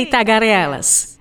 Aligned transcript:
Ei, 0.00 0.06
tagarelas! 0.06 1.18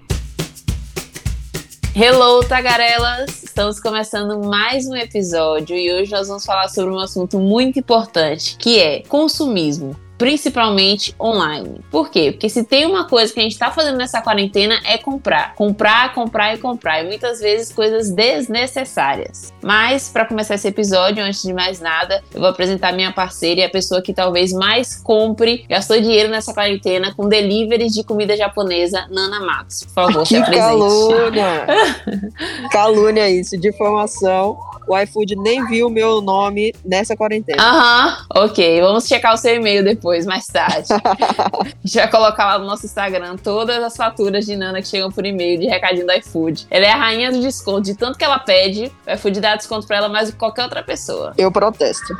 Hello, 1.93 2.41
tagarelas! 2.47 3.43
Estamos 3.43 3.77
começando 3.77 4.41
mais 4.47 4.87
um 4.87 4.95
episódio 4.95 5.75
e 5.75 5.91
hoje 5.91 6.09
nós 6.13 6.29
vamos 6.29 6.45
falar 6.45 6.69
sobre 6.69 6.95
um 6.95 6.97
assunto 6.97 7.37
muito 7.39 7.77
importante, 7.77 8.55
que 8.55 8.79
é 8.79 9.01
consumismo 9.01 9.97
principalmente 10.19 11.15
online. 11.17 11.79
Por 11.89 12.11
quê? 12.11 12.33
Porque 12.33 12.49
se 12.49 12.65
tem 12.65 12.85
uma 12.85 13.07
coisa 13.07 13.33
que 13.33 13.39
a 13.39 13.43
gente 13.43 13.53
está 13.53 13.71
fazendo 13.71 13.97
nessa 13.97 14.21
quarentena 14.21 14.77
é 14.83 14.97
comprar. 14.97 15.55
Comprar, 15.55 16.13
comprar 16.13 16.53
e 16.53 16.57
comprar. 16.57 17.01
E 17.01 17.07
muitas 17.07 17.39
vezes 17.39 17.71
coisas 17.71 18.11
desnecessárias. 18.11 19.53
Mas, 19.63 20.09
para 20.09 20.25
começar 20.25 20.55
esse 20.55 20.67
episódio, 20.67 21.23
antes 21.23 21.41
de 21.41 21.53
mais 21.53 21.79
nada, 21.79 22.21
eu 22.33 22.41
vou 22.41 22.49
apresentar 22.49 22.91
minha 22.91 23.13
parceira 23.13 23.61
e 23.61 23.63
a 23.63 23.69
pessoa 23.69 24.01
que 24.01 24.13
talvez 24.13 24.51
mais 24.51 25.01
compre, 25.01 25.65
gastou 25.69 25.99
dinheiro 25.99 26.29
nessa 26.29 26.53
quarentena 26.53 27.13
com 27.15 27.29
deliveries 27.29 27.93
de 27.93 28.03
comida 28.03 28.35
japonesa, 28.35 29.07
Nana 29.09 29.39
Matos. 29.39 29.85
Por 29.85 29.93
favor, 29.93 30.23
que 30.23 30.27
se 30.29 30.35
apresente. 30.35 30.67
calúnia! 30.67 31.67
calúnia 32.71 33.29
isso, 33.29 33.57
difamação 33.57 34.59
o 34.89 34.97
iFood 34.97 35.35
nem 35.35 35.63
viu 35.67 35.87
o 35.87 35.89
meu 35.89 36.19
nome 36.19 36.73
nessa 36.83 37.15
quarentena. 37.15 37.61
Aham, 37.61 38.17
ok. 38.35 38.81
Vamos 38.81 39.05
checar 39.05 39.35
o 39.35 39.37
seu 39.37 39.55
e-mail 39.55 39.83
depois, 39.83 40.08
mais 40.25 40.47
tarde. 40.47 40.87
a 40.93 41.87
gente 41.87 41.95
vai 41.95 42.09
colocar 42.09 42.45
lá 42.45 42.59
no 42.59 42.65
nosso 42.65 42.85
Instagram 42.85 43.37
todas 43.37 43.83
as 43.83 43.95
faturas 43.95 44.45
de 44.45 44.55
Nana 44.55 44.81
que 44.81 44.87
chegam 44.87 45.11
por 45.11 45.25
e-mail 45.25 45.59
de 45.59 45.67
recadinho 45.67 46.05
do 46.05 46.13
iFood. 46.13 46.67
Ela 46.69 46.85
é 46.85 46.91
a 46.91 46.95
rainha 46.95 47.31
do 47.31 47.39
desconto. 47.41 47.81
De 47.81 47.95
tanto 47.95 48.17
que 48.17 48.23
ela 48.23 48.39
pede, 48.39 48.91
o 49.07 49.11
iFood 49.13 49.39
dá 49.39 49.55
desconto 49.55 49.87
pra 49.87 49.97
ela 49.97 50.09
mais 50.09 50.27
do 50.29 50.33
que 50.33 50.39
qualquer 50.39 50.63
outra 50.63 50.83
pessoa. 50.83 51.33
Eu 51.37 51.51
protesto. 51.51 52.17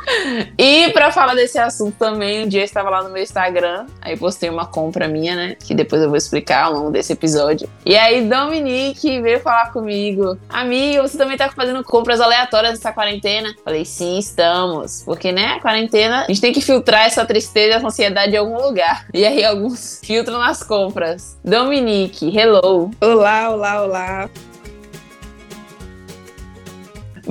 E 0.58 0.90
pra 0.90 1.10
falar 1.10 1.34
desse 1.34 1.58
assunto 1.58 1.94
também, 1.98 2.44
um 2.44 2.48
dia 2.48 2.60
eu 2.60 2.64
estava 2.64 2.90
lá 2.90 3.02
no 3.02 3.10
meu 3.10 3.22
Instagram, 3.22 3.86
aí 4.00 4.16
postei 4.16 4.50
uma 4.50 4.66
compra 4.66 5.08
minha, 5.08 5.34
né? 5.34 5.56
Que 5.58 5.74
depois 5.74 6.02
eu 6.02 6.08
vou 6.08 6.16
explicar 6.16 6.64
ao 6.64 6.74
longo 6.74 6.90
desse 6.90 7.12
episódio. 7.12 7.68
E 7.84 7.96
aí, 7.96 8.28
Dominique 8.28 9.20
veio 9.20 9.40
falar 9.40 9.72
comigo: 9.72 10.38
Amiga, 10.48 11.02
você 11.02 11.16
também 11.16 11.36
tá 11.36 11.48
fazendo 11.48 11.82
compras 11.82 12.20
aleatórias 12.20 12.74
nessa 12.74 12.92
quarentena? 12.92 13.54
Falei, 13.64 13.84
sim, 13.84 14.18
estamos. 14.18 15.02
Porque, 15.04 15.32
né, 15.32 15.54
a 15.54 15.60
quarentena, 15.60 16.24
a 16.24 16.26
gente 16.26 16.40
tem 16.40 16.52
que 16.52 16.60
filtrar 16.60 17.06
essa 17.06 17.24
tristeza, 17.24 17.79
essa 17.80 17.88
ansiedade 17.88 18.34
em 18.34 18.38
algum 18.38 18.60
lugar. 18.60 19.06
E 19.12 19.24
aí, 19.24 19.44
alguns 19.44 20.00
filtram 20.02 20.38
nas 20.38 20.62
compras. 20.62 21.36
Dominique, 21.44 22.34
hello. 22.36 22.90
Olá, 23.00 23.50
olá, 23.50 23.82
olá. 23.82 24.30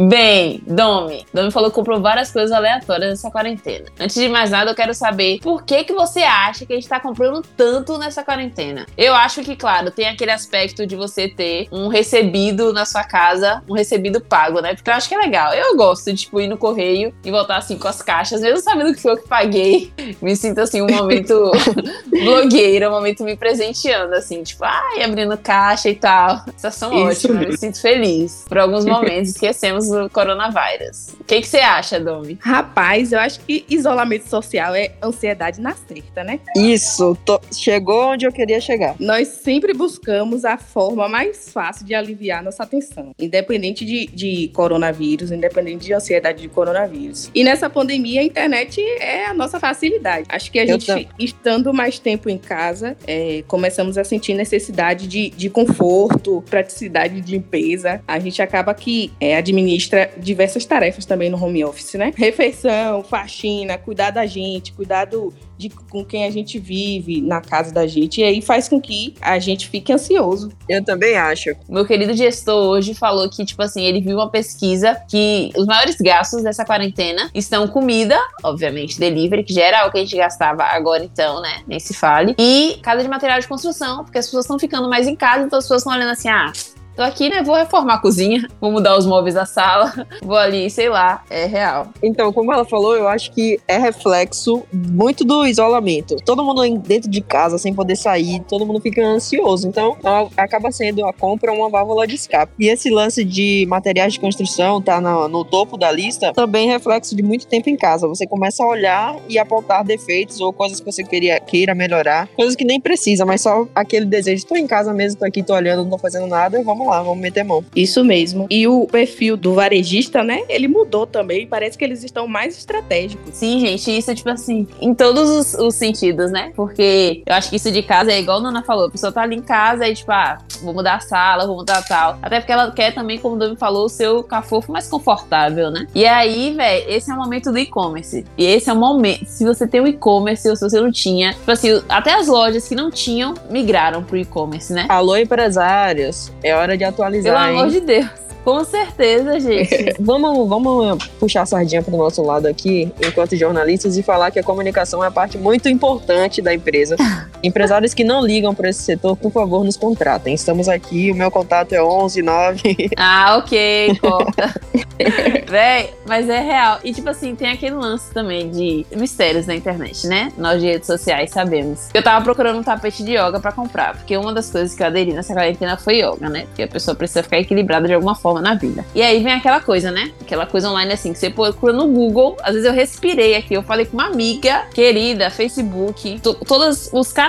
Bem, 0.07 0.63
Domi, 0.65 1.25
Domi 1.33 1.51
falou 1.51 1.69
que 1.69 1.75
comprou 1.75 1.99
várias 1.99 2.31
coisas 2.31 2.53
aleatórias 2.53 3.09
nessa 3.09 3.29
quarentena. 3.29 3.85
Antes 3.99 4.15
de 4.15 4.29
mais 4.29 4.49
nada, 4.49 4.71
eu 4.71 4.75
quero 4.75 4.93
saber 4.93 5.39
por 5.41 5.63
que 5.63 5.83
que 5.83 5.91
você 5.91 6.21
acha 6.21 6.65
que 6.65 6.71
a 6.71 6.75
gente 6.77 6.87
tá 6.87 7.01
comprando 7.01 7.41
tanto 7.57 7.97
nessa 7.97 8.23
quarentena? 8.23 8.85
Eu 8.97 9.13
acho 9.13 9.41
que, 9.41 9.57
claro, 9.57 9.91
tem 9.91 10.07
aquele 10.07 10.31
aspecto 10.31 10.87
de 10.87 10.95
você 10.95 11.27
ter 11.27 11.67
um 11.69 11.89
recebido 11.89 12.71
na 12.71 12.85
sua 12.85 13.03
casa, 13.03 13.61
um 13.67 13.73
recebido 13.73 14.21
pago, 14.21 14.61
né? 14.61 14.73
Porque 14.73 14.89
eu 14.89 14.93
acho 14.93 15.09
que 15.09 15.15
é 15.15 15.17
legal. 15.17 15.53
Eu 15.53 15.75
gosto 15.75 16.05
de, 16.13 16.19
tipo, 16.19 16.39
ir 16.39 16.47
no 16.47 16.57
correio 16.57 17.13
e 17.25 17.29
voltar, 17.29 17.57
assim, 17.57 17.77
com 17.77 17.89
as 17.89 18.01
caixas, 18.01 18.39
mesmo 18.39 18.61
sabendo 18.61 18.93
que 18.93 19.01
foi 19.01 19.11
eu 19.11 19.17
que 19.17 19.27
paguei. 19.27 19.91
Me 20.21 20.33
sinto, 20.33 20.59
assim, 20.59 20.81
um 20.81 20.87
momento 20.87 21.51
blogueira, 22.09 22.89
um 22.89 22.93
momento 22.93 23.23
me 23.23 23.35
presenteando, 23.35 24.15
assim, 24.15 24.43
tipo, 24.43 24.63
ai, 24.63 25.03
abrindo 25.03 25.37
caixa 25.37 25.89
e 25.89 25.95
tal. 25.95 26.41
Essas 26.55 26.75
são 26.75 26.89
Isso 26.93 27.27
ótimas, 27.27 27.37
mesmo. 27.37 27.51
me 27.51 27.57
sinto 27.57 27.81
feliz. 27.81 28.45
Por 28.47 28.57
alguns 28.57 28.85
momentos, 28.85 29.31
esquecemos 29.31 29.88
o 29.89 30.09
coronavírus. 30.09 31.15
O 31.19 31.23
que 31.23 31.41
que 31.41 31.47
você 31.47 31.57
acha, 31.59 31.99
Domi? 31.99 32.37
Rapaz, 32.41 33.11
eu 33.11 33.19
acho 33.19 33.39
que 33.41 33.65
isolamento 33.69 34.27
social 34.27 34.73
é 34.75 34.91
ansiedade 35.03 35.59
na 35.61 35.73
certa, 35.75 36.23
né? 36.23 36.39
Isso, 36.55 37.17
tô- 37.25 37.39
chegou 37.53 38.11
onde 38.11 38.25
eu 38.25 38.31
queria 38.31 38.59
chegar. 38.59 38.95
Nós 38.99 39.27
sempre 39.27 39.73
buscamos 39.73 40.45
a 40.45 40.57
forma 40.57 41.07
mais 41.07 41.51
fácil 41.51 41.85
de 41.85 41.93
aliviar 41.95 42.43
nossa 42.43 42.63
atenção, 42.63 43.11
independente 43.19 43.85
de, 43.85 44.07
de 44.07 44.47
coronavírus, 44.49 45.31
independente 45.31 45.85
de 45.85 45.93
ansiedade 45.93 46.41
de 46.41 46.47
coronavírus. 46.49 47.29
E 47.33 47.43
nessa 47.43 47.69
pandemia, 47.69 48.21
a 48.21 48.23
internet 48.23 48.81
é 48.99 49.25
a 49.25 49.33
nossa 49.33 49.59
facilidade. 49.59 50.25
Acho 50.29 50.51
que 50.51 50.59
a 50.59 50.63
Eu 50.63 50.79
gente, 50.79 50.85
tam- 50.87 51.05
estando 51.19 51.73
mais 51.73 51.99
tempo 51.99 52.29
em 52.29 52.37
casa, 52.37 52.95
é, 53.07 53.43
começamos 53.47 53.97
a 53.97 54.03
sentir 54.03 54.33
necessidade 54.33 55.07
de, 55.07 55.29
de 55.31 55.49
conforto, 55.49 56.43
praticidade 56.49 57.21
de 57.21 57.31
limpeza. 57.31 58.01
A 58.07 58.19
gente 58.19 58.41
acaba 58.41 58.73
que 58.73 59.11
é, 59.19 59.35
administra 59.69 60.11
diversas 60.17 60.65
tarefas 60.65 61.05
também 61.05 61.29
no 61.29 61.41
home 61.41 61.63
office, 61.63 61.93
né? 61.93 62.11
Refeição, 62.15 63.03
faxina, 63.03 63.77
cuidar 63.77 64.11
da 64.11 64.25
gente, 64.25 64.73
cuidado 64.73 65.33
de 65.57 65.69
com 65.69 66.05
quem 66.05 66.23
a 66.23 66.31
gente 66.31 66.57
vive 66.57 67.21
na 67.21 67.41
casa 67.41 67.73
da 67.73 67.85
gente. 67.85 68.21
E 68.21 68.23
aí 68.23 68.41
faz 68.41 68.69
com 68.69 68.79
que 68.79 69.13
a 69.19 69.37
gente 69.39 69.67
fique 69.67 69.91
ansioso. 69.91 70.49
Eu 70.69 70.83
também 70.83 71.17
acho. 71.17 71.49
Meu 71.67 71.85
querido 71.85 72.13
gestor 72.13 72.69
hoje 72.69 72.93
falou 72.93 73.29
que, 73.29 73.43
tipo 73.43 73.61
assim, 73.61 73.83
ele 73.83 73.99
viu 73.99 74.15
uma 74.15 74.29
pesquisa 74.29 74.95
que 75.09 75.51
os 75.57 75.65
maiores 75.65 75.97
gastos 75.97 76.43
dessa 76.43 76.63
quarentena 76.63 77.29
estão 77.35 77.67
comida, 77.67 78.17
obviamente, 78.41 78.97
delivery, 78.97 79.43
que 79.43 79.53
já 79.53 79.63
era 79.63 79.85
o 79.85 79.91
que 79.91 79.97
a 79.97 80.01
gente 80.01 80.15
gastava 80.15 80.63
agora 80.63 81.03
então, 81.03 81.41
né? 81.41 81.61
Nem 81.67 81.79
se 81.79 81.93
fale. 81.93 82.35
E 82.39 82.79
casa 82.81 83.03
de 83.03 83.09
material 83.09 83.39
de 83.41 83.47
construção, 83.47 84.05
porque 84.05 84.17
as 84.17 84.25
pessoas 84.25 84.45
estão 84.45 84.57
ficando 84.57 84.89
mais 84.89 85.07
em 85.07 85.15
casa, 85.15 85.43
então 85.43 85.59
as 85.59 85.65
pessoas 85.65 85.81
estão 85.81 85.93
olhando 85.93 86.11
assim, 86.11 86.29
ah. 86.29 86.53
Tô 86.99 87.03
aqui, 87.03 87.29
né? 87.29 87.41
Vou 87.41 87.55
reformar 87.55 87.93
a 87.93 87.97
cozinha, 87.97 88.45
vou 88.59 88.73
mudar 88.73 88.97
os 88.97 89.05
móveis 89.05 89.33
da 89.33 89.45
sala, 89.45 90.05
vou 90.21 90.35
ali, 90.35 90.69
sei 90.69 90.89
lá, 90.89 91.23
é 91.29 91.45
real. 91.45 91.87
Então, 92.03 92.33
como 92.33 92.51
ela 92.51 92.65
falou, 92.65 92.93
eu 92.93 93.07
acho 93.07 93.31
que 93.31 93.57
é 93.69 93.77
reflexo 93.77 94.63
muito 94.73 95.23
do 95.23 95.47
isolamento. 95.47 96.17
Todo 96.25 96.43
mundo 96.43 96.61
dentro 96.79 97.09
de 97.09 97.21
casa, 97.21 97.57
sem 97.57 97.73
poder 97.73 97.95
sair, 97.95 98.41
todo 98.41 98.65
mundo 98.65 98.81
fica 98.81 99.01
ansioso. 99.01 99.65
Então, 99.65 99.95
acaba 100.35 100.73
sendo 100.73 101.05
a 101.05 101.13
compra 101.13 101.53
uma 101.53 101.69
válvula 101.69 102.05
de 102.05 102.15
escape. 102.15 102.51
E 102.59 102.67
esse 102.67 102.89
lance 102.89 103.23
de 103.23 103.65
materiais 103.69 104.11
de 104.11 104.19
construção 104.19 104.81
tá 104.81 104.99
no, 104.99 105.29
no 105.29 105.45
topo 105.45 105.77
da 105.77 105.89
lista, 105.89 106.33
também 106.33 106.67
reflexo 106.67 107.15
de 107.15 107.23
muito 107.23 107.47
tempo 107.47 107.69
em 107.69 107.77
casa. 107.77 108.09
Você 108.09 108.27
começa 108.27 108.61
a 108.61 108.67
olhar 108.67 109.15
e 109.29 109.39
apontar 109.39 109.85
defeitos 109.85 110.41
ou 110.41 110.51
coisas 110.51 110.81
que 110.81 110.91
você 110.91 111.01
queria, 111.01 111.39
queira 111.39 111.73
melhorar, 111.73 112.27
coisas 112.35 112.57
que 112.57 112.65
nem 112.65 112.77
precisa, 112.77 113.25
mas 113.25 113.39
só 113.39 113.65
aquele 113.73 114.05
desejo. 114.05 114.45
Tô 114.45 114.57
em 114.57 114.67
casa 114.67 114.93
mesmo, 114.93 115.17
tô 115.17 115.25
aqui, 115.25 115.41
tô 115.41 115.53
olhando, 115.53 115.83
não 115.83 115.91
tô 115.91 115.97
fazendo 115.97 116.27
nada, 116.27 116.61
vamos 116.61 116.88
lá, 116.89 117.01
vamos 117.01 117.19
meter 117.19 117.43
mão. 117.43 117.63
Isso 117.75 118.03
mesmo. 118.03 118.47
E 118.49 118.67
o 118.67 118.87
perfil 118.87 119.37
do 119.37 119.53
varejista, 119.53 120.23
né? 120.23 120.41
Ele 120.49 120.67
mudou 120.67 121.05
também. 121.05 121.47
Parece 121.47 121.77
que 121.77 121.83
eles 121.83 122.03
estão 122.03 122.27
mais 122.27 122.57
estratégicos. 122.57 123.35
Sim, 123.35 123.59
gente, 123.59 123.97
isso 123.97 124.11
é 124.11 124.15
tipo 124.15 124.29
assim, 124.29 124.67
em 124.81 124.93
todos 124.93 125.29
os, 125.29 125.53
os 125.55 125.75
sentidos, 125.75 126.31
né? 126.31 126.51
Porque 126.55 127.23
eu 127.25 127.33
acho 127.33 127.49
que 127.49 127.55
isso 127.55 127.71
de 127.71 127.81
casa 127.83 128.11
é 128.11 128.19
igual 128.19 128.39
a 128.39 128.41
Nana 128.41 128.63
falou, 128.63 128.87
a 128.87 128.91
pessoa 128.91 129.11
tá 129.11 129.21
ali 129.21 129.35
em 129.35 129.41
casa 129.41 129.87
e 129.87 129.93
tipo, 129.93 130.11
ah, 130.11 130.37
vou 130.61 130.73
mudar 130.73 130.95
a 130.95 130.99
sala, 130.99 131.47
vou 131.47 131.57
mudar 131.57 131.81
tal. 131.83 132.17
Até 132.21 132.39
porque 132.39 132.51
ela 132.51 132.71
quer 132.71 132.93
também, 132.93 133.17
como 133.17 133.35
o 133.35 133.39
Dami 133.39 133.55
falou, 133.55 133.85
o 133.85 133.89
seu 133.89 134.23
cafofo 134.23 134.71
mais 134.71 134.87
confortável, 134.87 135.71
né? 135.71 135.87
E 135.93 136.05
aí, 136.05 136.53
velho, 136.53 136.89
esse 136.89 137.11
é 137.11 137.13
o 137.13 137.17
momento 137.17 137.51
do 137.51 137.57
e-commerce. 137.57 138.25
E 138.37 138.45
esse 138.45 138.69
é 138.69 138.73
o 138.73 138.75
momento, 138.75 139.25
se 139.25 139.45
você 139.45 139.67
tem 139.67 139.81
o 139.81 139.87
e-commerce 139.87 140.47
ou 140.49 140.55
se 140.55 140.69
você 140.69 140.79
não 140.79 140.91
tinha, 140.91 141.33
tipo 141.33 141.51
assim, 141.51 141.81
até 141.87 142.13
as 142.13 142.27
lojas 142.27 142.67
que 142.67 142.75
não 142.75 142.89
tinham 142.89 143.33
migraram 143.49 144.03
pro 144.03 144.17
e-commerce, 144.17 144.73
né? 144.73 144.85
Alô, 144.89 145.17
empresários, 145.17 146.31
é 146.43 146.55
hora 146.55 146.77
de 146.79 146.85
atualizar, 146.85 147.35
Pelo 147.35 147.45
hein? 147.45 147.59
amor 147.59 147.71
de 147.71 147.81
Deus. 147.81 148.09
Com 148.43 148.63
certeza, 148.63 149.39
gente. 149.39 149.95
Vamos, 149.99 150.49
vamos 150.49 151.05
puxar 151.19 151.41
a 151.41 151.45
sardinha 151.45 151.83
para 151.83 151.93
o 151.93 151.97
nosso 151.97 152.23
lado 152.23 152.47
aqui, 152.47 152.91
enquanto 153.05 153.35
jornalistas, 153.35 153.97
e 153.97 154.01
falar 154.01 154.31
que 154.31 154.39
a 154.39 154.43
comunicação 154.43 155.03
é 155.03 155.07
a 155.07 155.11
parte 155.11 155.37
muito 155.37 155.67
importante 155.69 156.41
da 156.41 156.53
empresa. 156.53 156.95
Empresários 157.43 157.93
que 157.93 158.03
não 158.03 158.25
ligam 158.25 158.53
para 158.53 158.69
esse 158.69 158.81
setor, 158.83 159.15
por 159.15 159.31
favor, 159.31 159.63
nos 159.63 159.77
contratem. 159.77 160.33
Estamos 160.33 160.67
aqui, 160.67 161.11
o 161.11 161.15
meu 161.15 161.31
contato 161.31 161.73
é 161.73 161.81
11 161.83 162.21
9. 162.21 162.89
Ah, 162.97 163.37
ok, 163.37 163.97
corta. 164.01 164.53
Véi, 165.47 165.91
mas 166.05 166.29
é 166.29 166.39
real. 166.41 166.79
E 166.83 166.93
tipo 166.93 167.09
assim, 167.09 167.35
tem 167.35 167.49
aquele 167.49 167.75
lance 167.75 168.11
também 168.13 168.49
de 168.49 168.85
mistérios 168.95 169.47
na 169.47 169.55
internet, 169.55 170.05
né? 170.07 170.31
Nós 170.37 170.59
de 170.61 170.67
redes 170.67 170.87
sociais 170.87 171.31
sabemos. 171.31 171.89
Eu 171.93 172.03
tava 172.03 172.23
procurando 172.23 172.59
um 172.59 172.63
tapete 172.63 173.03
de 173.03 173.13
yoga 173.13 173.39
pra 173.39 173.51
comprar, 173.51 173.95
porque 173.95 174.15
uma 174.17 174.33
das 174.33 174.49
coisas 174.51 174.75
que 174.75 174.83
eu 174.83 174.87
aderi 174.87 175.13
nessa 175.13 175.33
quarentena 175.33 175.77
foi 175.77 175.99
yoga, 176.01 176.29
né? 176.29 176.41
Porque 176.47 176.63
a 176.63 176.67
pessoa 176.67 176.95
precisa 176.95 177.23
ficar 177.23 177.39
equilibrada 177.39 177.87
de 177.87 177.93
alguma 177.93 178.15
forma 178.15 178.41
na 178.41 178.55
vida. 178.55 178.83
E 178.93 179.01
aí 179.01 179.23
vem 179.23 179.33
aquela 179.33 179.61
coisa, 179.61 179.91
né? 179.91 180.11
Aquela 180.21 180.45
coisa 180.45 180.69
online 180.69 180.91
assim, 180.93 181.13
que 181.13 181.19
você 181.19 181.29
procura 181.29 181.71
no 181.73 181.87
Google. 181.87 182.35
Às 182.43 182.53
vezes 182.53 182.67
eu 182.67 182.73
respirei 182.73 183.35
aqui, 183.35 183.53
eu 183.53 183.63
falei 183.63 183.85
com 183.85 183.93
uma 183.95 184.07
amiga 184.07 184.65
querida, 184.73 185.29
Facebook, 185.29 186.19
to- 186.19 186.35
todos 186.45 186.89
os 186.91 187.11
canais 187.13 187.28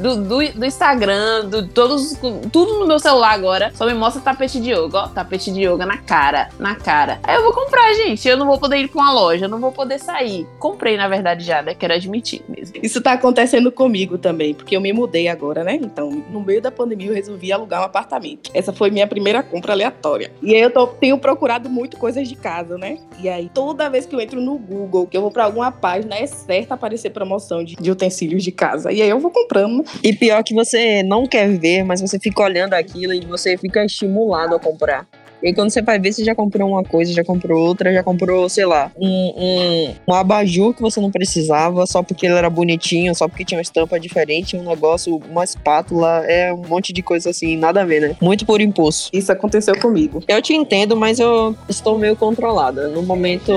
do, 0.00 0.16
do, 0.16 0.52
do 0.52 0.66
Instagram, 0.66 1.46
do, 1.46 1.68
todos, 1.68 2.18
tudo 2.52 2.78
no 2.78 2.86
meu 2.86 2.98
celular 2.98 3.32
agora, 3.32 3.72
só 3.74 3.86
me 3.86 3.94
mostra 3.94 4.22
tapete 4.22 4.60
de 4.60 4.72
yoga, 4.72 4.98
ó. 4.98 5.08
Tapete 5.08 5.50
de 5.52 5.62
yoga 5.62 5.84
na 5.84 5.98
cara, 5.98 6.48
na 6.58 6.74
cara. 6.74 7.18
Aí 7.22 7.36
eu 7.36 7.42
vou 7.42 7.52
comprar, 7.52 7.92
gente. 7.94 8.26
Eu 8.28 8.36
não 8.36 8.46
vou 8.46 8.58
poder 8.58 8.78
ir 8.78 8.88
pra 8.88 9.02
uma 9.02 9.12
loja, 9.12 9.46
eu 9.46 9.48
não 9.48 9.60
vou 9.60 9.72
poder 9.72 9.98
sair. 9.98 10.46
Comprei, 10.58 10.96
na 10.96 11.08
verdade, 11.08 11.44
já, 11.44 11.62
né? 11.62 11.74
Quero 11.74 11.94
admitir 11.94 12.42
mesmo. 12.48 12.76
Isso 12.82 13.00
tá 13.00 13.12
acontecendo 13.12 13.70
comigo 13.72 14.18
também, 14.18 14.54
porque 14.54 14.76
eu 14.76 14.80
me 14.80 14.92
mudei 14.92 15.28
agora, 15.28 15.64
né? 15.64 15.74
Então, 15.74 16.10
no 16.30 16.40
meio 16.40 16.60
da 16.60 16.70
pandemia, 16.70 17.08
eu 17.08 17.14
resolvi 17.14 17.52
alugar 17.52 17.80
um 17.80 17.84
apartamento. 17.84 18.50
Essa 18.54 18.72
foi 18.72 18.90
minha 18.90 19.06
primeira 19.06 19.42
compra 19.42 19.72
aleatória. 19.72 20.30
E 20.42 20.54
aí 20.54 20.60
eu 20.60 20.70
tô, 20.70 20.86
tenho 20.86 21.18
procurado 21.18 21.68
muito 21.68 21.96
coisas 21.96 22.28
de 22.28 22.36
casa, 22.36 22.76
né? 22.78 22.98
E 23.20 23.28
aí, 23.28 23.50
toda 23.52 23.88
vez 23.88 24.06
que 24.06 24.14
eu 24.14 24.20
entro 24.20 24.40
no 24.40 24.58
Google, 24.58 25.06
que 25.06 25.16
eu 25.16 25.20
vou 25.20 25.30
pra 25.30 25.44
alguma 25.44 25.70
página, 25.70 26.16
é 26.16 26.26
certo 26.26 26.72
aparecer 26.72 27.10
promoção 27.10 27.64
de, 27.64 27.76
de 27.76 27.90
utensílios 27.90 28.42
de 28.42 28.52
casa. 28.52 28.92
E 28.92 29.02
aí 29.02 29.07
eu 29.08 29.18
vou 29.18 29.30
comprando. 29.30 29.84
E 30.02 30.12
pior 30.12 30.42
que 30.42 30.54
você 30.54 31.02
não 31.02 31.26
quer 31.26 31.48
ver, 31.58 31.82
mas 31.82 32.00
você 32.00 32.18
fica 32.18 32.42
olhando 32.42 32.74
aquilo 32.74 33.12
e 33.12 33.20
você 33.20 33.56
fica 33.56 33.84
estimulado 33.84 34.54
a 34.54 34.58
comprar. 34.58 35.06
E 35.42 35.48
aí, 35.48 35.54
quando 35.54 35.70
você 35.70 35.80
vai 35.80 35.98
ver, 35.98 36.12
você 36.12 36.24
já 36.24 36.34
comprou 36.34 36.68
uma 36.68 36.82
coisa, 36.82 37.12
já 37.12 37.24
comprou 37.24 37.60
outra, 37.60 37.92
já 37.92 38.02
comprou, 38.02 38.48
sei 38.48 38.66
lá, 38.66 38.90
um, 38.98 39.08
um, 39.08 39.94
um 40.08 40.14
abajur 40.14 40.74
que 40.74 40.82
você 40.82 41.00
não 41.00 41.10
precisava, 41.10 41.86
só 41.86 42.02
porque 42.02 42.26
ele 42.26 42.34
era 42.34 42.50
bonitinho, 42.50 43.14
só 43.14 43.28
porque 43.28 43.44
tinha 43.44 43.58
uma 43.58 43.62
estampa 43.62 43.98
diferente, 44.00 44.56
um 44.56 44.64
negócio, 44.64 45.20
uma 45.30 45.44
espátula, 45.44 46.24
é 46.26 46.52
um 46.52 46.62
monte 46.66 46.92
de 46.92 47.02
coisa 47.02 47.30
assim, 47.30 47.56
nada 47.56 47.82
a 47.82 47.84
ver, 47.84 48.00
né? 48.00 48.16
Muito 48.20 48.44
por 48.44 48.60
impulso. 48.60 49.10
Isso 49.12 49.30
aconteceu 49.30 49.78
comigo. 49.78 50.22
Eu 50.26 50.42
te 50.42 50.54
entendo, 50.54 50.96
mas 50.96 51.18
eu 51.18 51.54
estou 51.68 51.98
meio 51.98 52.16
controlada. 52.16 52.88
No 52.88 53.02
momento, 53.02 53.52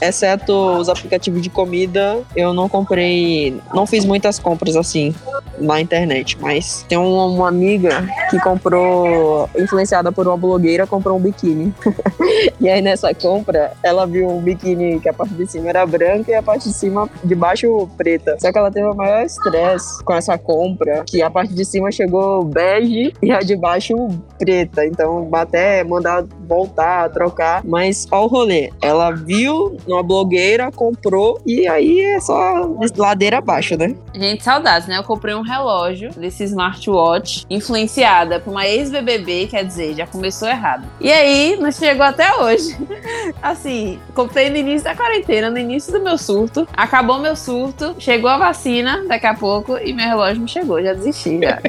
exceto 0.00 0.52
os 0.52 0.88
aplicativos 0.88 1.42
de 1.42 1.50
comida, 1.50 2.20
eu 2.36 2.54
não 2.54 2.68
comprei, 2.68 3.56
não 3.74 3.86
fiz 3.86 4.04
muitas 4.04 4.38
compras 4.38 4.76
assim 4.76 5.14
na 5.58 5.80
internet, 5.80 6.36
mas 6.40 6.84
tem 6.88 6.98
uma, 6.98 7.26
uma 7.26 7.48
amiga 7.48 8.06
que 8.30 8.38
comprou, 8.40 9.48
influenciada 9.58 10.12
por 10.12 10.26
uma 10.26 10.36
blogueira, 10.36 10.86
comprou 10.86 11.15
um 11.16 11.20
biquíni. 11.20 11.74
e 12.60 12.68
aí 12.68 12.80
nessa 12.80 13.14
compra, 13.14 13.72
ela 13.82 14.06
viu 14.06 14.28
um 14.28 14.40
biquíni 14.40 15.00
que 15.00 15.08
a 15.08 15.12
parte 15.12 15.34
de 15.34 15.46
cima 15.46 15.68
era 15.68 15.86
branca 15.86 16.30
e 16.30 16.34
a 16.34 16.42
parte 16.42 16.68
de 16.68 16.74
cima, 16.74 17.08
de 17.22 17.34
baixo, 17.34 17.88
preta. 17.96 18.36
Só 18.38 18.52
que 18.52 18.58
ela 18.58 18.70
teve 18.70 18.86
o 18.86 18.94
maior 18.94 19.24
estresse 19.24 20.02
com 20.04 20.14
essa 20.14 20.38
compra, 20.38 21.04
que 21.06 21.22
a 21.22 21.30
parte 21.30 21.54
de 21.54 21.64
cima 21.64 21.90
chegou 21.90 22.44
bege 22.44 23.12
e 23.22 23.32
a 23.32 23.40
de 23.40 23.56
baixo 23.56 23.94
preta. 24.38 24.84
Então, 24.84 25.28
até 25.32 25.84
mandar 25.84 26.24
voltar, 26.46 27.10
trocar. 27.10 27.62
Mas 27.64 28.06
ó 28.10 28.24
o 28.24 28.26
rolê. 28.26 28.70
Ela 28.80 29.10
viu 29.10 29.76
numa 29.86 30.02
blogueira, 30.02 30.70
comprou 30.70 31.40
e 31.46 31.66
aí 31.66 32.00
é 32.00 32.20
só 32.20 32.76
ladeira 32.96 33.38
abaixo, 33.38 33.76
né? 33.76 33.94
Gente, 34.14 34.42
saudades, 34.42 34.88
né? 34.88 34.98
Eu 34.98 35.04
comprei 35.04 35.34
um 35.34 35.42
relógio 35.42 36.10
desse 36.10 36.44
smartwatch 36.44 37.44
influenciada 37.48 38.40
por 38.40 38.50
uma 38.50 38.66
ex-BBB, 38.66 39.48
quer 39.48 39.64
dizer, 39.64 39.94
já 39.94 40.06
começou 40.06 40.48
errado. 40.48 40.86
E 41.06 41.12
aí, 41.12 41.56
não 41.60 41.70
chegou 41.70 42.04
até 42.04 42.34
hoje. 42.34 42.76
Assim, 43.40 44.00
comprei 44.12 44.50
no 44.50 44.56
início 44.56 44.82
da 44.82 44.96
quarentena, 44.96 45.48
no 45.48 45.56
início 45.56 45.92
do 45.92 46.00
meu 46.00 46.18
surto. 46.18 46.66
Acabou 46.72 47.20
meu 47.20 47.36
surto, 47.36 47.94
chegou 47.96 48.28
a 48.28 48.36
vacina 48.36 49.04
daqui 49.06 49.24
a 49.24 49.32
pouco 49.32 49.78
e 49.78 49.92
meu 49.92 50.04
relógio 50.04 50.42
me 50.42 50.48
chegou. 50.48 50.82
Já 50.82 50.94
desisti, 50.94 51.38
já. 51.40 51.60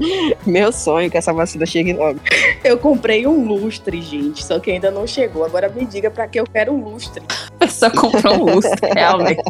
Meu 0.46 0.72
sonho 0.72 1.10
que 1.10 1.18
essa 1.18 1.30
vacina 1.30 1.66
chegue 1.66 1.92
logo. 1.92 2.18
Eu 2.64 2.78
comprei 2.78 3.26
um 3.26 3.46
lustre, 3.46 4.00
gente, 4.00 4.42
só 4.42 4.58
que 4.58 4.70
ainda 4.70 4.90
não 4.90 5.06
chegou. 5.06 5.44
Agora 5.44 5.68
me 5.68 5.84
diga 5.84 6.10
pra 6.10 6.26
que 6.26 6.40
eu 6.40 6.46
quero 6.46 6.72
um 6.72 6.82
lustre. 6.82 7.22
Pessoa 7.58 7.90
comprou 7.90 8.34
um 8.34 8.54
lustre, 8.54 8.80
realmente. 8.94 9.42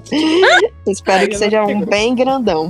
Espero 0.89 1.21
Ai, 1.21 1.29
que 1.29 1.39
seja 1.39 1.63
não 1.63 1.69
um 1.69 1.85
bem 1.85 2.17
grandão. 2.17 2.69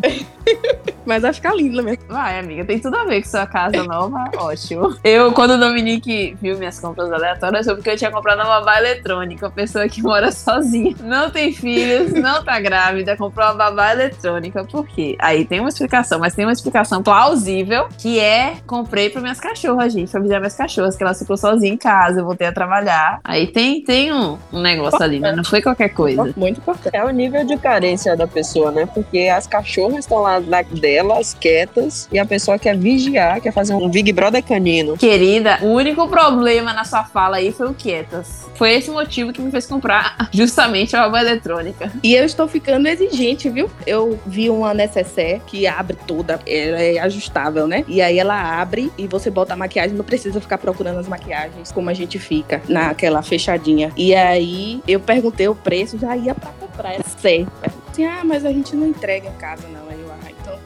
Mas 1.06 1.23
vai 1.23 1.32
ficar 1.32 1.55
lindo 1.55 1.82
mesmo. 1.82 2.03
Vai, 2.08 2.38
amiga, 2.38 2.64
tem 2.64 2.79
tudo 2.79 2.97
a 2.97 3.05
ver 3.05 3.23
com 3.23 3.29
sua 3.29 3.47
casa 3.47 3.85
nova, 3.85 4.25
ótimo. 4.37 4.97
Eu, 5.05 5.32
quando 5.32 5.53
o 5.53 5.58
Dominique 5.58 6.37
viu 6.41 6.58
minhas 6.58 6.79
compras 6.79 7.11
aleatórias, 7.12 7.64
foi 7.64 7.76
porque 7.76 7.91
eu 7.91 7.97
tinha 7.97 8.11
comprado 8.11 8.38
uma 8.38 8.61
babá 8.61 8.79
eletrônica, 8.79 9.47
uma 9.47 9.53
pessoa 9.53 9.88
que 9.88 10.03
mora 10.03 10.32
sozinha, 10.32 10.94
não 11.03 11.31
tem 11.31 11.53
filhos, 11.53 12.12
não 12.12 12.44
tá 12.44 12.58
grávida, 12.61 13.17
comprou 13.17 13.47
uma 13.47 13.55
babá 13.55 13.93
eletrônica. 13.93 14.64
Por 14.64 14.87
quê? 14.87 15.17
Aí 15.19 15.44
tem 15.44 15.61
uma 15.61 15.69
explicação, 15.69 16.19
mas 16.19 16.35
tem 16.35 16.44
uma 16.44 16.53
explicação 16.53 17.03
plausível, 17.03 17.88
que 17.99 18.19
é 18.19 18.56
comprei 18.67 19.11
para 19.11 19.20
minhas 19.20 19.38
cachorras, 19.38 19.93
gente, 19.93 20.11
pra 20.11 20.20
avisar 20.20 20.41
minhas 20.41 20.56
cachorras, 20.56 20.97
que 20.97 21.02
ela 21.02 21.14
ficou 21.14 21.37
sozinha 21.37 21.73
em 21.73 21.76
casa, 21.76 22.20
eu 22.20 22.25
voltei 22.25 22.47
a 22.47 22.52
trabalhar. 22.52 23.20
Aí 23.23 23.47
tem, 23.47 23.82
tem 23.82 24.12
um, 24.12 24.38
um 24.52 24.61
negócio 24.61 25.02
ali, 25.02 25.20
né? 25.20 25.32
Não 25.32 25.44
foi 25.44 25.62
qualquer 25.62 25.91
coisa. 25.91 26.32
Muito 26.37 26.59
importante. 26.59 26.97
É 26.97 27.05
o 27.05 27.11
nível 27.11 27.44
de 27.44 27.56
carência 27.56 28.17
da 28.17 28.26
pessoa, 28.26 28.70
né? 28.70 28.87
Porque 28.87 29.29
as 29.29 29.47
cachorras 29.47 30.00
estão 30.00 30.19
lá 30.23 30.41
na 30.41 30.62
delas, 30.96 31.37
quietas, 31.38 32.08
e 32.10 32.19
a 32.19 32.25
pessoa 32.25 32.58
quer 32.58 32.75
vigiar, 32.76 33.40
quer 33.40 33.52
fazer 33.52 33.75
um 33.75 33.88
Big 33.88 34.10
Brother 34.12 34.43
canino. 34.43 34.96
Querida, 34.96 35.58
o 35.60 35.66
único 35.66 36.08
problema 36.08 36.72
na 36.72 36.84
sua 36.84 37.04
fala 37.04 37.37
aí 37.37 37.52
foi 37.52 37.69
o 37.69 37.75
Quietas. 37.75 38.46
Foi 38.54 38.72
esse 38.72 38.90
motivo 38.90 39.31
que 39.31 39.43
me 39.43 39.50
fez 39.50 39.66
comprar 39.66 40.16
justamente 40.32 40.96
a 40.96 41.02
babá 41.02 41.20
eletrônica. 41.20 41.93
E 42.02 42.14
eu 42.14 42.25
estou 42.25 42.48
ficando 42.48 42.88
exigente, 42.88 43.50
viu? 43.50 43.70
Eu 43.87 44.19
vi 44.26 44.48
uma 44.48 44.72
necessaire 44.72 45.43
que 45.46 45.66
abre 45.66 45.98
toda, 46.06 46.40
ela 46.46 46.81
é 46.81 46.99
ajustável, 47.00 47.69
né? 47.69 47.84
E 47.87 48.00
aí 48.00 48.19
ela 48.19 48.58
abre 48.58 48.90
e 48.96 49.06
você 49.06 49.31
bota 49.31 49.52
a 49.52 49.56
maquiagem, 49.56 49.94
não 49.94 50.04
precisa 50.04 50.40
ficar 50.40 50.56
procurando 50.56 50.99
as 50.99 51.06
maquiagens 51.06 51.70
como 51.70 51.90
a 51.90 51.94
gente 51.94 52.19
fica 52.19 52.62
naquela 52.66 53.20
fechadinha. 53.20 53.92
E 53.96 54.14
aí 54.14 54.82
eu 54.88 54.99
perguntei 54.99 55.46
o 55.46 55.54
preço, 55.54 55.99
já 55.99 56.16
ia 56.16 56.34
pra 56.34 56.50
comprar, 56.52 56.94
é 56.94 57.02
certo. 57.02 57.52
Assim, 57.90 58.06
ah, 58.06 58.22
mas 58.25 58.46
a 58.46 58.52
gente 58.52 58.75
não 58.75 58.87
entrega 58.87 59.28
em 59.28 59.32
casa, 59.32 59.66
não. 59.69 59.86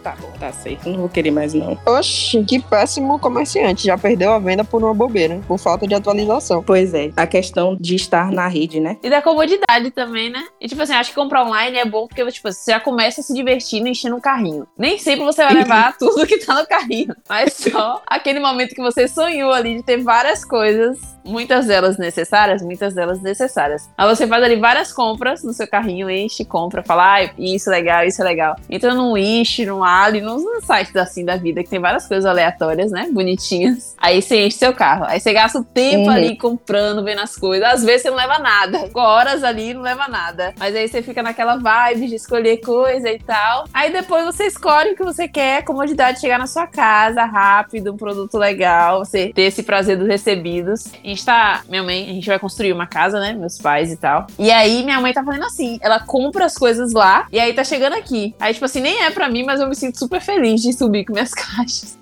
Tá 0.03 0.17
bom, 0.21 0.31
tá 0.39 0.53
certo, 0.53 0.89
não 0.89 1.01
vou 1.01 1.09
querer 1.09 1.31
mais 1.31 1.55
não. 1.55 1.79
Oxi, 1.87 2.43
que 2.45 2.61
péssimo 2.61 3.19
comerciante. 3.19 3.85
Já 3.87 3.97
perdeu 3.97 4.33
a 4.33 4.39
venda 4.39 4.65
por 4.65 4.83
uma 4.83 4.95
bobeira, 4.95 5.41
por 5.47 5.59
falta 5.59 5.87
de 5.87 5.95
atualização. 5.95 6.63
Pois 6.63 6.95
é, 6.95 7.11
a 7.17 7.27
questão 7.27 7.77
de 7.79 7.95
estar 7.95 8.31
na 8.31 8.47
rede, 8.47 8.81
né? 8.81 8.97
E 9.03 9.11
da 9.11 9.23
comodidade 9.23 9.91
também, 9.91 10.31
né? 10.31 10.45
E 10.61 10.69
tipo 10.69 10.83
assim, 10.83 10.95
acho 10.95 11.11
que 11.11 11.17
comprar 11.17 11.45
online 11.45 11.79
é 11.79 11.85
bom 11.85 12.07
porque 12.07 12.25
tipo, 12.31 12.51
você 12.51 12.73
já 12.73 12.81
começa 12.81 13.23
se 13.23 13.35
divertindo 13.35 13.89
enchendo 13.89 14.17
um 14.17 14.21
carrinho. 14.21 14.67
Nem 14.77 14.99
sempre 14.99 15.25
você 15.25 15.45
vai 15.45 15.55
levar 15.55 15.97
tudo 15.99 16.27
que 16.27 16.39
tá 16.39 16.55
no 16.55 16.67
carrinho, 16.67 17.15
mas 17.29 17.55
só 17.55 18.03
aquele 18.07 18.41
momento 18.41 18.75
que 18.75 18.83
você 18.83 19.07
sonhou 19.07 19.53
ali 19.53 19.77
de 19.77 19.83
ter 19.83 19.99
várias 19.99 20.45
coisas, 20.45 20.99
muitas 21.25 21.67
delas 21.67 21.99
necessárias, 21.99 22.63
muitas 22.63 22.95
delas 22.95 23.19
desnecessárias. 23.19 23.89
Aí 23.97 24.09
você 24.09 24.27
faz 24.27 24.43
ali 24.43 24.57
várias 24.57 24.93
compras 24.93 25.43
no 25.43 25.53
seu 25.53 25.69
carrinho, 25.69 26.11
enche, 26.11 26.45
compra, 26.45 26.83
fala, 26.83 27.17
ah, 27.17 27.31
isso 27.39 27.71
é 27.71 27.73
legal, 27.73 28.05
isso 28.05 28.21
é 28.21 28.25
legal. 28.25 28.57
Entra 28.69 28.95
num 28.95 29.13
Wish, 29.13 29.65
num 29.67 29.83
Ali, 29.91 30.21
nos, 30.21 30.43
sites 30.65 30.95
assim 30.97 31.25
da 31.25 31.37
vida, 31.37 31.63
que 31.63 31.69
tem 31.71 31.81
várias 31.81 32.07
coisas 32.07 32.25
aleatórias, 32.25 32.91
né? 32.93 33.09
Bonitinhas. 33.13 33.95
Aí 33.99 34.23
você 34.23 34.47
enche 34.47 34.57
seu 34.57 34.73
carro. 34.73 35.05
Aí 35.07 35.19
você 35.21 35.33
gasta 35.33 35.59
o 35.59 35.65
tempo 35.65 36.05
Uhum. 36.05 36.11
ali 36.11 36.37
comprando, 36.37 37.03
vendo 37.05 37.21
as 37.21 37.37
coisas. 37.37 37.69
Às 37.69 37.85
vezes 37.85 38.03
você 38.03 38.11
não 38.11 38.17
leva 38.17 38.39
nada. 38.39 38.79
Ficou 38.81 39.03
horas 39.03 39.43
ali 39.45 39.75
não 39.75 39.83
leva 39.83 40.07
nada. 40.09 40.55
Mas 40.59 40.75
aí 40.75 40.89
você 40.89 41.03
fica 41.03 41.23
naquela 41.23 41.57
vibe 41.57 42.09
de 42.09 42.15
escolher 42.15 42.59
coisa 42.59 43.11
e 43.11 43.19
tal. 43.19 43.65
Aí 43.75 43.93
depois 43.93 44.25
você 44.25 44.45
escolhe 44.47 44.93
o 44.93 44.97
que 44.97 45.03
você 45.05 45.27
quer, 45.29 45.65
comodidade 45.65 46.17
de 46.17 46.21
chegar 46.21 46.39
na 46.39 46.47
sua 46.47 46.67
casa, 46.67 47.25
rápido, 47.25 47.93
um 47.93 47.97
produto 47.97 48.39
legal, 48.39 49.05
você 49.05 49.33
ter 49.35 49.43
esse 49.43 49.63
prazer 49.63 49.97
dos 49.99 50.07
recebidos. 50.09 50.87
A 51.03 51.07
gente 51.07 51.25
tá, 51.25 51.63
minha 51.69 51.83
mãe, 51.83 52.05
a 52.11 52.13
gente 52.13 52.27
vai 52.27 52.39
construir 52.39 52.73
uma 52.73 52.87
casa, 52.87 53.19
né? 53.21 53.33
Meus 53.33 53.59
pais 53.59 53.93
e 53.93 53.97
tal. 53.97 54.27
E 54.39 54.51
aí 54.51 54.83
minha 54.85 55.01
mãe 55.01 55.13
tá 55.13 55.23
fazendo 55.25 55.45
assim, 55.45 55.79
ela 55.83 56.01
compra 56.01 56.45
as 56.47 56.55
coisas 56.55 56.93
lá 56.93 57.27
e 57.33 57.39
aí 57.41 57.53
tá 57.53 57.65
chegando 57.65 57.95
aqui. 57.95 58.35
Aí 58.41 58.53
tipo 58.55 58.65
assim, 58.65 58.81
nem 58.81 59.03
é 59.05 59.11
pra 59.11 59.29
mim, 59.29 59.45
mas 59.45 59.61
eu 59.61 59.69
me 59.69 59.75
sinto 59.81 59.99
super 59.99 60.21
feliz 60.21 60.63
de 60.63 60.73
subir 60.73 61.05
com 61.05 61.13
minhas 61.13 61.33
caixas 61.35 61.99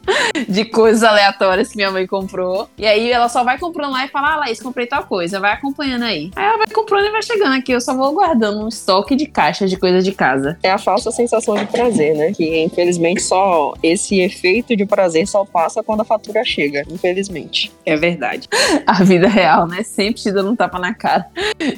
de 0.49 0.65
coisas 0.65 1.03
aleatórias 1.03 1.69
que 1.69 1.77
minha 1.77 1.91
mãe 1.91 2.07
comprou. 2.07 2.69
E 2.77 2.87
aí 2.87 3.11
ela 3.11 3.29
só 3.29 3.45
vai 3.45 3.59
comprando 3.59 3.93
lá 3.93 4.05
e 4.05 4.09
fala: 4.09 4.35
Ah, 4.35 4.37
Laís, 4.37 4.61
comprei 4.61 4.87
tal 4.87 5.05
coisa, 5.05 5.41
vai 5.41 5.53
acompanhando 5.53 6.05
aí. 6.05 6.31
Aí 6.35 6.45
ela 6.45 6.59
vai 6.59 6.67
comprando 6.69 7.07
e 7.07 7.11
vai 7.11 7.23
chegando 7.23 7.55
aqui. 7.55 7.73
Eu 7.73 7.81
só 7.81 7.95
vou 7.95 8.13
guardando 8.13 8.61
um 8.65 8.69
estoque 8.69 9.15
de 9.15 9.27
caixas 9.27 9.71
de 9.71 9.77
coisa 9.77 10.03
de 10.03 10.13
casa. 10.13 10.59
É 10.63 10.71
a 10.71 10.79
falsa 10.79 11.11
sensação 11.11 11.55
de 11.57 11.67
prazer, 11.67 12.15
né? 12.17 12.33
Que 12.33 12.63
infelizmente 12.63 13.23
só 13.23 13.75
esse 13.83 14.21
efeito 14.21 14.77
de 14.77 14.85
prazer 14.87 15.27
só 15.27 15.45
passa 15.45 15.83
quando 15.83 16.01
a 16.01 16.05
fatura 16.05 16.45
chega. 16.45 16.85
Infelizmente. 16.91 17.73
É 17.85 17.97
verdade. 17.97 18.49
A 18.87 19.05
vida 19.05 19.29
real, 19.29 19.67
né? 19.67 19.83
Sempre 19.83 20.23
te 20.23 20.33
dando 20.33 20.51
um 20.51 20.57
tapa 20.57 20.79
na 20.79 20.95
cara. 20.95 21.27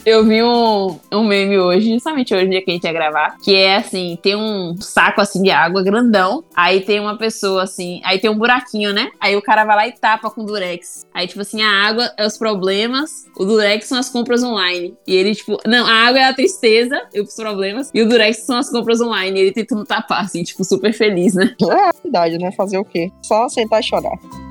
Eu 0.04 0.25
vi 0.25 0.42
um, 0.42 0.99
um 1.12 1.25
meme 1.25 1.59
hoje, 1.59 1.92
justamente 1.92 2.35
hoje, 2.35 2.49
dia 2.49 2.62
que 2.62 2.71
a 2.71 2.75
gente 2.75 2.85
ia 2.85 2.92
gravar, 2.92 3.37
que 3.42 3.54
é 3.54 3.76
assim: 3.76 4.19
tem 4.23 4.37
um 4.37 4.76
saco 4.80 5.21
assim 5.21 5.42
de 5.42 5.50
água 5.50 5.83
grandão. 5.90 6.44
Aí 6.54 6.80
tem 6.80 7.00
uma 7.00 7.16
pessoa 7.16 7.62
assim, 7.62 8.00
aí 8.04 8.18
tem 8.18 8.30
um 8.30 8.38
buraquinho, 8.38 8.92
né? 8.92 9.11
Aí 9.20 9.37
o 9.37 9.42
cara 9.42 9.64
vai 9.64 9.76
lá 9.76 9.88
e 9.88 9.92
tapa 9.92 10.30
com 10.30 10.44
durex. 10.44 11.06
Aí, 11.12 11.26
tipo 11.26 11.40
assim, 11.40 11.62
a 11.62 11.70
água 11.70 12.12
é 12.16 12.26
os 12.26 12.38
problemas, 12.38 13.26
o 13.37 13.44
durex 13.44 13.87
são 13.87 13.99
as 13.99 14.09
compras 14.09 14.42
online. 14.42 14.97
E 15.06 15.14
ele, 15.14 15.35
tipo, 15.35 15.59
não, 15.66 15.87
a 15.87 16.06
água 16.06 16.20
é 16.20 16.25
a 16.25 16.35
tristeza 16.35 17.00
e 17.12 17.20
os 17.20 17.35
problemas, 17.35 17.90
e 17.92 18.02
o 18.02 18.09
durex 18.09 18.38
são 18.38 18.59
as 18.59 18.70
compras 18.70 19.00
online. 19.00 19.38
E 19.38 19.42
ele 19.42 19.52
tentando 19.52 19.85
tapar, 19.85 20.23
assim, 20.23 20.42
tipo, 20.42 20.64
super 20.64 20.92
feliz, 20.92 21.35
né? 21.35 21.54
É 21.61 21.88
a 21.88 21.92
verdade, 22.02 22.38
né? 22.38 22.52
Fazer 22.52 22.78
o 22.78 22.85
quê? 22.85 23.11
Só 23.23 23.49
sentar 23.49 23.80
e 23.80 23.82
chorar. 23.82 24.50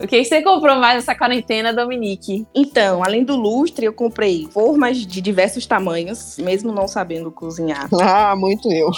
O 0.00 0.06
que 0.06 0.24
você 0.24 0.40
comprou 0.42 0.76
mais 0.76 0.94
nessa 0.94 1.14
quarentena, 1.14 1.74
Dominique? 1.74 2.46
Então, 2.54 3.04
além 3.04 3.22
do 3.22 3.36
lustre, 3.36 3.84
eu 3.84 3.92
comprei 3.92 4.48
formas 4.50 4.96
de 4.96 5.20
diversos 5.20 5.66
tamanhos, 5.66 6.38
mesmo 6.38 6.72
não 6.72 6.88
sabendo 6.88 7.30
cozinhar. 7.30 7.86
Ah, 8.00 8.34
muito 8.34 8.72
eu. 8.72 8.90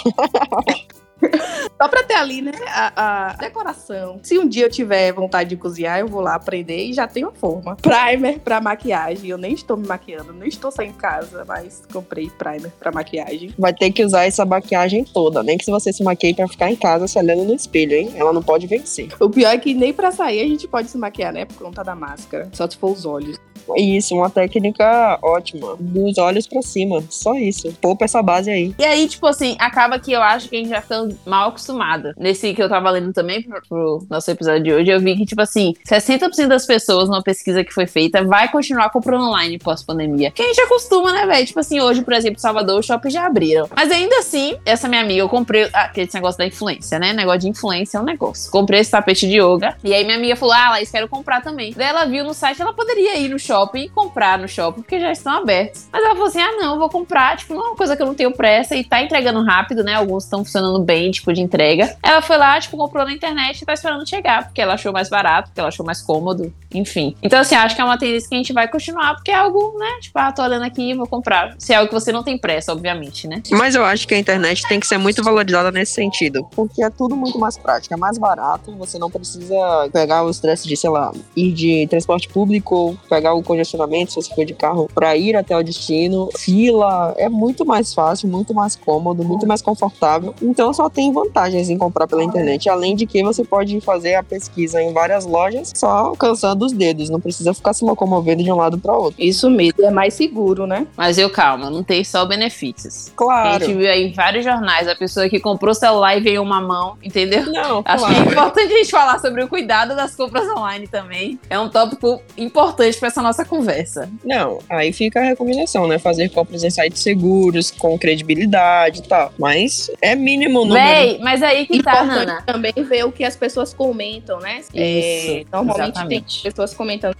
Só 1.81 1.87
pra 1.87 2.03
ter 2.03 2.15
ali, 2.15 2.41
né, 2.41 2.51
a, 2.67 3.31
a, 3.31 3.33
decoração. 3.33 4.19
Se 4.23 4.37
um 4.37 4.47
dia 4.47 4.65
eu 4.65 4.69
tiver 4.69 5.11
vontade 5.11 5.49
de 5.49 5.57
cozinhar, 5.57 5.99
eu 5.99 6.07
vou 6.07 6.21
lá 6.21 6.35
aprender 6.35 6.85
e 6.85 6.93
já 6.93 7.07
tenho 7.07 7.29
a 7.29 7.31
forma. 7.31 7.75
Primer 7.75 8.39
pra 8.39 8.61
maquiagem. 8.61 9.29
Eu 9.29 9.37
nem 9.37 9.53
estou 9.53 9.75
me 9.75 9.87
maquiando, 9.87 10.31
nem 10.33 10.47
estou 10.47 10.71
saindo 10.71 10.93
de 10.93 10.99
casa, 10.99 11.43
mas 11.47 11.83
comprei 11.91 12.29
primer 12.29 12.71
pra 12.79 12.91
maquiagem. 12.91 13.53
Vai 13.57 13.73
ter 13.73 13.91
que 13.91 14.03
usar 14.03 14.25
essa 14.25 14.45
maquiagem 14.45 15.03
toda, 15.03 15.43
nem 15.43 15.57
que 15.57 15.65
se 15.65 15.71
você 15.71 15.91
se 15.91 16.03
maquie 16.03 16.33
pra 16.33 16.47
ficar 16.47 16.71
em 16.71 16.75
casa 16.75 17.07
se 17.07 17.17
olhando 17.17 17.43
no 17.43 17.53
espelho, 17.53 17.93
hein? 17.93 18.11
Ela 18.15 18.31
não 18.31 18.43
pode 18.43 18.67
vencer. 18.67 19.09
O 19.19 19.29
pior 19.29 19.53
é 19.53 19.57
que 19.57 19.73
nem 19.73 19.93
pra 19.93 20.11
sair 20.11 20.41
a 20.41 20.47
gente 20.47 20.67
pode 20.67 20.89
se 20.89 20.97
maquiar, 20.97 21.33
né? 21.33 21.45
Por 21.45 21.57
conta 21.57 21.83
da 21.83 21.95
máscara. 21.95 22.49
Só 22.53 22.69
se 22.69 22.77
for 22.77 22.91
os 22.91 23.05
olhos. 23.05 23.39
Isso, 23.77 24.15
uma 24.15 24.29
técnica 24.29 25.17
ótima. 25.21 25.75
Dos 25.79 26.17
olhos 26.17 26.47
pra 26.47 26.61
cima. 26.61 27.03
Só 27.09 27.35
isso. 27.35 27.71
Poupa 27.81 28.05
essa 28.05 28.21
base 28.21 28.49
aí. 28.49 28.75
E 28.77 28.83
aí, 28.83 29.07
tipo 29.07 29.25
assim, 29.25 29.55
acaba 29.59 29.99
que 29.99 30.11
eu 30.11 30.21
acho 30.21 30.49
que 30.49 30.55
a 30.55 30.59
gente 30.59 30.69
já 30.69 30.81
fica 30.81 31.07
mal 31.25 31.53
acostumada. 31.73 32.13
Nesse 32.17 32.53
que 32.53 32.61
eu 32.61 32.69
tava 32.69 32.89
lendo 32.89 33.11
também 33.11 33.41
pro, 33.41 33.61
pro 33.67 34.05
nosso 34.09 34.29
episódio 34.29 34.63
de 34.63 34.73
hoje, 34.73 34.91
eu 34.91 34.99
vi 34.99 35.15
que, 35.15 35.25
tipo 35.25 35.41
assim, 35.41 35.73
60% 35.85 36.47
das 36.47 36.65
pessoas 36.65 37.09
numa 37.09 37.23
pesquisa 37.23 37.63
que 37.63 37.73
foi 37.73 37.87
feita 37.87 38.23
vai 38.23 38.49
continuar 38.49 38.89
comprando 38.89 39.25
online 39.25 39.57
pós-pandemia. 39.57 40.31
Que 40.31 40.41
a 40.41 40.47
gente 40.47 40.61
acostuma, 40.61 41.11
né, 41.11 41.25
velho? 41.25 41.45
Tipo 41.45 41.59
assim, 41.59 41.81
hoje, 41.81 42.03
por 42.03 42.13
exemplo, 42.13 42.39
Salvador, 42.39 42.79
os 42.79 42.85
shoppings 42.85 43.13
já 43.13 43.25
abriram. 43.25 43.67
Mas 43.75 43.91
ainda 43.91 44.19
assim, 44.19 44.55
essa 44.65 44.87
minha 44.87 45.01
amiga, 45.01 45.21
eu 45.21 45.29
comprei 45.29 45.63
ah, 45.73 45.83
aquele 45.83 46.09
negócio 46.13 46.37
da 46.37 46.45
influência, 46.45 46.99
né? 46.99 47.13
Negócio 47.13 47.41
de 47.41 47.49
influência 47.49 47.97
é 47.97 48.01
um 48.01 48.05
negócio. 48.05 48.51
Comprei 48.51 48.79
esse 48.79 48.91
tapete 48.91 49.27
de 49.27 49.39
yoga. 49.39 49.75
E 49.83 49.93
aí 49.93 50.03
minha 50.03 50.17
amiga 50.17 50.35
falou: 50.35 50.53
Ah, 50.53 50.71
Laís, 50.71 50.91
quero 50.91 51.07
comprar 51.07 51.41
também. 51.41 51.73
Daí 51.75 51.87
ela 51.87 52.05
viu 52.05 52.23
no 52.23 52.33
site, 52.33 52.61
ela 52.61 52.73
poderia 52.73 53.17
ir 53.17 53.29
no 53.29 53.39
shopping 53.39 53.83
e 53.83 53.89
comprar 53.89 54.37
no 54.37 54.47
shopping, 54.47 54.81
porque 54.81 54.99
já 54.99 55.11
estão 55.11 55.33
abertos. 55.33 55.87
Mas 55.91 56.03
ela 56.03 56.13
falou 56.13 56.27
assim: 56.27 56.41
ah, 56.41 56.51
não, 56.53 56.77
vou 56.77 56.89
comprar. 56.89 57.37
Tipo, 57.37 57.53
não 57.53 57.63
é 57.63 57.67
uma 57.67 57.75
coisa 57.75 57.95
que 57.95 58.01
eu 58.01 58.05
não 58.05 58.13
tenho 58.15 58.31
pressa 58.31 58.75
e 58.75 58.83
tá 58.83 59.01
entregando 59.01 59.41
rápido, 59.43 59.83
né? 59.83 59.95
Alguns 59.95 60.23
estão 60.23 60.43
funcionando 60.43 60.79
bem, 60.79 61.11
tipo, 61.11 61.31
de 61.33 61.41
entrega. 61.53 61.95
Ela 62.01 62.21
foi 62.21 62.37
lá, 62.37 62.59
tipo, 62.59 62.75
comprou 62.75 63.05
na 63.05 63.13
internet 63.13 63.61
e 63.61 63.65
tá 63.65 63.73
esperando 63.73 64.07
chegar, 64.09 64.45
porque 64.45 64.59
ela 64.59 64.73
achou 64.73 64.91
mais 64.91 65.09
barato, 65.09 65.49
porque 65.49 65.59
ela 65.59 65.69
achou 65.69 65.85
mais 65.85 66.01
cômodo, 66.01 66.51
enfim. 66.73 67.15
Então, 67.21 67.39
assim, 67.39 67.55
acho 67.55 67.75
que 67.75 67.81
é 67.81 67.85
uma 67.85 67.97
tendência 67.97 68.27
que 68.27 68.35
a 68.35 68.37
gente 68.37 68.53
vai 68.53 68.67
continuar, 68.67 69.15
porque 69.15 69.31
é 69.31 69.35
algo, 69.35 69.77
né? 69.77 69.99
Tipo, 70.01 70.19
ah, 70.19 70.31
tô 70.31 70.41
olhando 70.41 70.63
aqui, 70.63 70.93
vou 70.95 71.07
comprar. 71.07 71.55
Se 71.59 71.73
é 71.73 71.75
algo 71.75 71.89
que 71.89 71.93
você 71.93 72.11
não 72.11 72.23
tem 72.23 72.37
pressa, 72.37 72.71
obviamente, 72.71 73.27
né? 73.27 73.41
Mas 73.51 73.75
eu 73.75 73.85
acho 73.85 74.07
que 74.07 74.15
a 74.15 74.17
internet 74.17 74.67
tem 74.67 74.79
que 74.79 74.87
ser 74.87 74.97
muito 74.97 75.23
valorizada 75.23 75.71
nesse 75.71 75.93
sentido. 75.93 76.47
Porque 76.55 76.83
é 76.83 76.89
tudo 76.89 77.15
muito 77.15 77.37
mais 77.37 77.57
prático, 77.57 77.93
é 77.93 77.97
mais 77.97 78.17
barato, 78.17 78.75
você 78.75 78.97
não 78.97 79.09
precisa 79.09 79.55
pegar 79.91 80.23
o 80.23 80.29
estresse 80.29 80.67
de, 80.67 80.75
sei 80.75 80.89
lá, 80.89 81.11
ir 81.35 81.51
de 81.51 81.87
transporte 81.87 82.27
público, 82.27 82.97
pegar 83.07 83.33
o 83.33 83.43
congestionamento, 83.43 84.11
se 84.11 84.15
você 84.15 84.33
for 84.33 84.45
de 84.45 84.53
carro, 84.53 84.89
pra 84.93 85.15
ir 85.15 85.35
até 85.35 85.55
o 85.55 85.63
destino. 85.63 86.29
Fila 86.37 87.13
é 87.17 87.29
muito 87.29 87.65
mais 87.65 87.93
fácil, 87.93 88.27
muito 88.27 88.53
mais 88.53 88.75
cômodo, 88.75 89.23
muito 89.23 89.45
mais 89.45 89.61
confortável. 89.61 90.33
Então 90.41 90.73
só 90.73 90.89
tem 90.89 91.11
vantagens 91.43 91.69
em 91.69 91.77
comprar 91.77 92.07
pela 92.07 92.23
internet. 92.23 92.69
Além 92.69 92.95
de 92.95 93.05
que 93.05 93.23
você 93.23 93.43
pode 93.43 93.79
fazer 93.81 94.15
a 94.15 94.23
pesquisa 94.23 94.81
em 94.81 94.93
várias 94.93 95.25
lojas 95.25 95.71
só 95.75 95.87
alcançando 95.87 96.65
os 96.65 96.71
dedos, 96.71 97.09
não 97.09 97.19
precisa 97.19 97.53
ficar 97.53 97.73
se 97.73 97.83
locomovendo 97.83 98.43
de 98.43 98.51
um 98.51 98.55
lado 98.55 98.77
para 98.77 98.93
outro. 98.93 99.21
Isso 99.21 99.49
mesmo, 99.49 99.83
é 99.83 99.91
mais 99.91 100.13
seguro, 100.13 100.65
né? 100.65 100.87
Mas 100.95 101.17
eu 101.17 101.29
calma, 101.29 101.69
não 101.69 101.83
tem 101.83 102.03
só 102.03 102.25
benefícios. 102.25 103.11
Claro. 103.15 103.49
A 103.49 103.59
gente 103.59 103.77
viu 103.77 103.89
aí 103.89 104.07
em 104.07 104.13
vários 104.13 104.43
jornais 104.43 104.87
a 104.87 104.95
pessoa 104.95 105.27
que 105.29 105.39
comprou 105.39 105.71
o 105.71 105.75
celular 105.75 106.17
e 106.17 106.21
veio 106.21 106.41
uma 106.41 106.61
mão, 106.61 106.97
entendeu? 107.03 107.43
Não, 107.45 107.81
Acho 107.85 108.05
claro. 108.05 108.13
que 108.13 108.29
é 108.29 108.31
importante 108.31 108.73
a 108.73 108.77
gente 108.77 108.91
falar 108.91 109.19
sobre 109.19 109.43
o 109.43 109.47
cuidado 109.47 109.95
das 109.95 110.15
compras 110.15 110.47
online 110.49 110.87
também. 110.87 111.39
É 111.49 111.59
um 111.59 111.69
tópico 111.69 112.21
importante 112.37 112.97
para 112.97 113.07
essa 113.07 113.21
nossa 113.21 113.43
conversa. 113.43 114.09
Não, 114.23 114.59
aí 114.69 114.93
fica 114.93 115.19
a 115.19 115.23
recomendação, 115.23 115.87
né? 115.87 115.99
Fazer 115.99 116.29
compras 116.29 116.63
em 116.63 116.69
sites 116.69 117.01
seguros, 117.01 117.71
com 117.71 117.97
credibilidade 117.97 118.99
e 118.99 119.03
tal. 119.03 119.33
Mas 119.37 119.89
é 120.01 120.15
mínimo 120.15 120.61
o 120.61 120.65
número. 120.65 120.85
Véi, 120.85 121.19
mas 121.21 121.32
aí 121.41 121.65
que 121.65 121.81
tá, 121.81 122.41
também 122.45 122.73
ver 122.73 123.05
o 123.05 123.11
que 123.11 123.23
as 123.23 123.35
pessoas 123.35 123.73
comentam, 123.73 124.39
né? 124.39 124.61
É, 124.73 125.39
Isso, 125.39 125.47
normalmente 125.51 125.91
exatamente. 125.91 126.43
tem 126.43 126.51
pessoas 126.51 126.73
comentando 126.73 127.15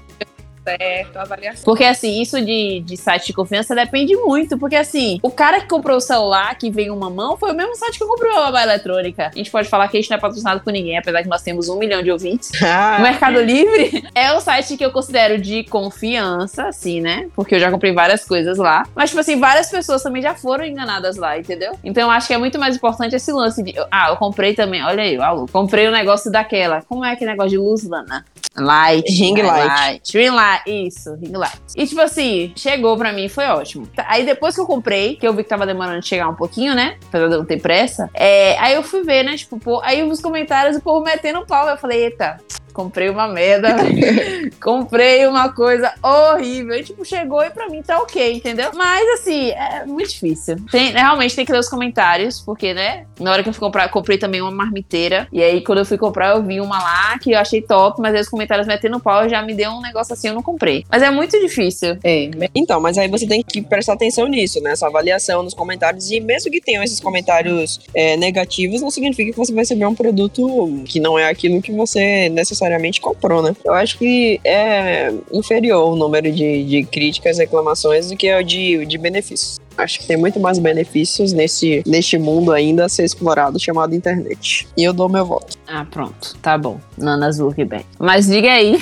certo, 0.64 1.18
avaliação. 1.18 1.64
Porque 1.64 1.84
assim, 1.84 2.22
isso 2.22 2.40
de, 2.44 2.82
de 2.82 2.98
site 2.98 3.28
de 3.28 3.34
confiança 3.34 3.76
depende 3.76 4.16
muito. 4.16 4.58
Porque 4.58 4.76
assim, 4.76 5.20
o 5.22 5.30
cara 5.32 5.60
que 5.62 5.68
comprou 5.68 5.98
o 5.98 6.02
celular, 6.02 6.56
que 6.58 6.70
veio 6.70 6.94
uma 6.96 7.10
mão, 7.10 7.38
foi 7.38 7.52
o 7.52 7.56
mesmo 7.56 7.76
site 7.76 8.00
que 8.00 8.06
comprou 8.06 8.32
a 8.38 8.64
eletrônica. 8.64 9.32
A 9.34 9.38
gente 9.38 9.52
pode 9.52 9.68
falar 9.70 9.88
que 9.88 9.98
a 9.98 10.02
gente 10.02 10.10
não 10.10 10.18
é 10.18 10.20
patrocinado 10.20 10.62
por 10.62 10.72
ninguém, 10.72 10.98
apesar 10.98 11.22
que 11.24 11.30
nós 11.30 11.42
temos 11.42 11.70
um 11.70 11.78
milhão 11.78 12.02
de 12.02 12.12
ouvintes. 12.12 12.52
O 12.64 12.66
Ah, 12.76 13.00
Mercado 13.02 13.40
Livre 13.42 14.04
é 14.16 14.34
o 14.34 14.40
site 14.40 14.76
que 14.78 14.84
eu 14.84 14.92
considero 14.92 15.40
de 15.40 15.64
confiança, 15.66 16.68
assim, 16.68 17.02
né? 17.02 17.28
Porque 17.36 17.56
eu 17.56 17.60
já 17.60 17.70
comprei 17.72 17.94
várias 17.94 18.26
coisas 18.26 18.58
lá. 18.58 18.84
Mas, 18.96 19.10
tipo 19.10 19.20
assim, 19.22 19.40
várias 19.40 19.70
pessoas 19.70 20.02
também 20.02 20.22
já 20.22 20.34
foram 20.34 20.66
enganadas 20.66 21.16
lá, 21.18 21.38
entendeu? 21.38 21.78
Então, 21.84 22.04
eu 22.04 22.10
acho 22.12 22.28
que 22.28 22.34
é 22.34 22.38
muito 22.38 22.58
mais 22.60 22.76
importante 22.76 23.16
esse 23.16 23.32
lance 23.32 23.62
de. 23.64 23.74
Ah, 23.92 24.10
eu 24.10 24.18
comprei 24.18 24.54
também. 24.54 24.84
Olha 24.84 25.04
aí, 25.04 25.18
alô. 25.18 25.46
Comprei 25.52 25.88
o 25.88 25.92
negócio 25.92 26.32
daquela. 26.32 26.82
Como 26.84 27.06
é 27.06 27.12
aquele 27.12 27.32
negócio 27.32 27.52
de 27.52 27.58
luz, 27.58 27.84
Lana? 27.84 28.26
Light. 28.56 29.10
Ring 29.12 29.34
né? 29.34 29.44
light. 29.44 30.18
Ring 30.18 30.30
light. 30.30 30.53
Isso, 30.66 31.16
ring 31.16 31.32
light. 31.36 31.60
E, 31.76 31.88
tipo 31.88 32.02
assim, 32.02 32.54
chegou 32.56 32.98
pra 32.98 33.12
mim, 33.12 33.28
foi 33.30 33.46
ótimo. 33.46 33.88
Tá, 33.88 34.06
Aí, 34.08 34.26
depois 34.26 34.56
que 34.56 34.62
eu 34.62 34.66
comprei, 34.66 35.16
que 35.16 35.28
eu 35.28 35.34
vi 35.34 35.44
que 35.44 35.50
tava 35.50 35.66
demorando 35.66 36.02
de 36.02 36.08
chegar 36.08 36.28
um 36.28 36.36
pouquinho, 36.36 36.76
né? 36.76 36.98
Apesar 37.08 37.28
de 37.28 37.34
eu 37.34 37.40
não 37.40 37.46
ter 37.46 37.62
pressa. 37.62 38.10
É, 38.14 38.58
aí 38.60 38.74
eu 38.76 38.84
fui 38.84 39.04
ver, 39.04 39.24
né? 39.24 39.36
Tipo, 39.36 39.58
pô, 39.58 39.82
aí 39.84 40.04
os 40.04 40.22
comentários, 40.22 40.78
o 40.78 40.82
povo 40.82 41.04
metendo 41.04 41.46
pau. 41.46 41.68
Eu 41.68 41.78
falei, 41.78 42.06
eita. 42.06 42.38
Comprei 42.74 43.10
uma 43.10 43.28
merda, 43.28 43.76
comprei 44.62 45.26
uma 45.28 45.52
coisa 45.54 45.94
horrível. 46.02 46.76
E, 46.76 46.84
tipo, 46.84 47.06
chegou 47.06 47.44
e 47.44 47.50
pra 47.50 47.70
mim 47.70 47.82
tá 47.82 48.00
ok, 48.00 48.34
entendeu? 48.34 48.72
Mas, 48.74 49.08
assim, 49.20 49.50
é 49.52 49.86
muito 49.86 50.10
difícil. 50.10 50.58
Tem- 50.72 50.92
realmente 50.92 51.36
tem 51.36 51.46
que 51.46 51.52
ler 51.52 51.60
os 51.60 51.70
comentários, 51.70 52.40
porque, 52.42 52.74
né? 52.74 53.06
Na 53.20 53.32
hora 53.32 53.44
que 53.44 53.50
eu 53.50 53.54
fui 53.54 53.60
comprar, 53.60 53.90
comprei 53.90 54.18
também 54.18 54.42
uma 54.42 54.52
marmiteira. 54.52 55.28
E 55.32 55.42
aí, 55.44 55.62
quando 55.62 55.80
eu 55.80 55.86
fui 55.86 55.98
comprar, 55.98 56.36
eu 56.36 56.44
vi 56.44 56.60
uma 56.60 56.78
lá 56.80 57.20
que 57.20 57.32
eu 57.32 57.40
achei 57.40 57.62
top, 57.62 58.02
mas 58.02 58.14
aí 58.16 58.22
os 58.22 58.30
comentários 58.30 58.68
metendo 58.68 59.00
pau 59.00 59.28
já 59.30 59.42
me 59.42 59.54
deu 59.54 59.72
um 59.72 59.82
negócio 59.82 60.14
assim, 60.14 60.28
eu 60.30 60.34
não 60.34 60.44
comprei. 60.44 60.86
Mas 60.90 61.02
é 61.04 61.10
muito 61.12 61.40
difícil. 61.40 61.98
É, 62.04 62.30
Então, 62.56 62.80
mas 62.82 62.98
aí 62.98 63.08
você 63.08 63.28
tem 63.28 63.44
que 63.44 63.62
prestar 63.62 63.94
atenção 63.94 64.28
nisso, 64.28 64.60
né? 64.62 64.72
Essa 64.72 64.88
avaliação 64.88 65.44
nos 65.44 65.54
comentários. 65.54 66.10
E 66.12 66.20
mesmo 66.20 66.52
que 66.52 66.62
tenham 66.62 66.84
esses 66.84 67.00
comentários 67.00 67.80
é, 67.94 68.18
negativos, 68.18 68.82
não 68.82 68.90
significa 68.90 69.32
que 69.32 69.38
você 69.38 69.52
vai 69.54 69.62
receber 69.62 69.86
um 69.86 69.96
produto 69.96 70.82
que 70.86 71.00
não 71.00 71.18
é 71.18 71.30
aquilo 71.30 71.62
que 71.62 71.72
você 71.72 72.30
necessariamente 72.30 72.63
comprou, 73.02 73.42
né? 73.42 73.56
Eu 73.64 73.74
acho 73.74 73.98
que 73.98 74.40
é 74.44 75.14
inferior 75.32 75.94
o 75.94 75.96
número 75.96 76.32
de, 76.32 76.64
de 76.64 76.84
críticas, 76.86 77.38
reclamações 77.38 78.10
do 78.10 78.18
que 78.18 78.34
o 78.34 78.44
de, 78.44 78.86
de 78.86 78.98
benefícios. 78.98 79.60
Acho 79.78 80.00
que 80.00 80.06
tem 80.06 80.18
muito 80.18 80.40
mais 80.40 80.60
benefícios 80.60 81.34
nesse, 81.34 81.84
neste 81.86 82.18
mundo 82.18 82.52
ainda 82.52 82.86
a 82.86 82.90
ser 82.90 83.04
explorado, 83.04 83.60
chamado 83.60 83.96
internet. 83.96 84.68
E 84.78 84.84
eu 84.84 84.94
dou 84.94 85.10
meu 85.10 85.26
voto. 85.26 85.58
Ah, 85.68 85.86
pronto. 85.90 86.36
Tá 86.42 86.58
bom. 86.58 86.80
Nana 86.98 87.32
Zuckerberg. 87.32 87.86
Mas 87.98 88.28
diga 88.28 88.52
aí. 88.52 88.78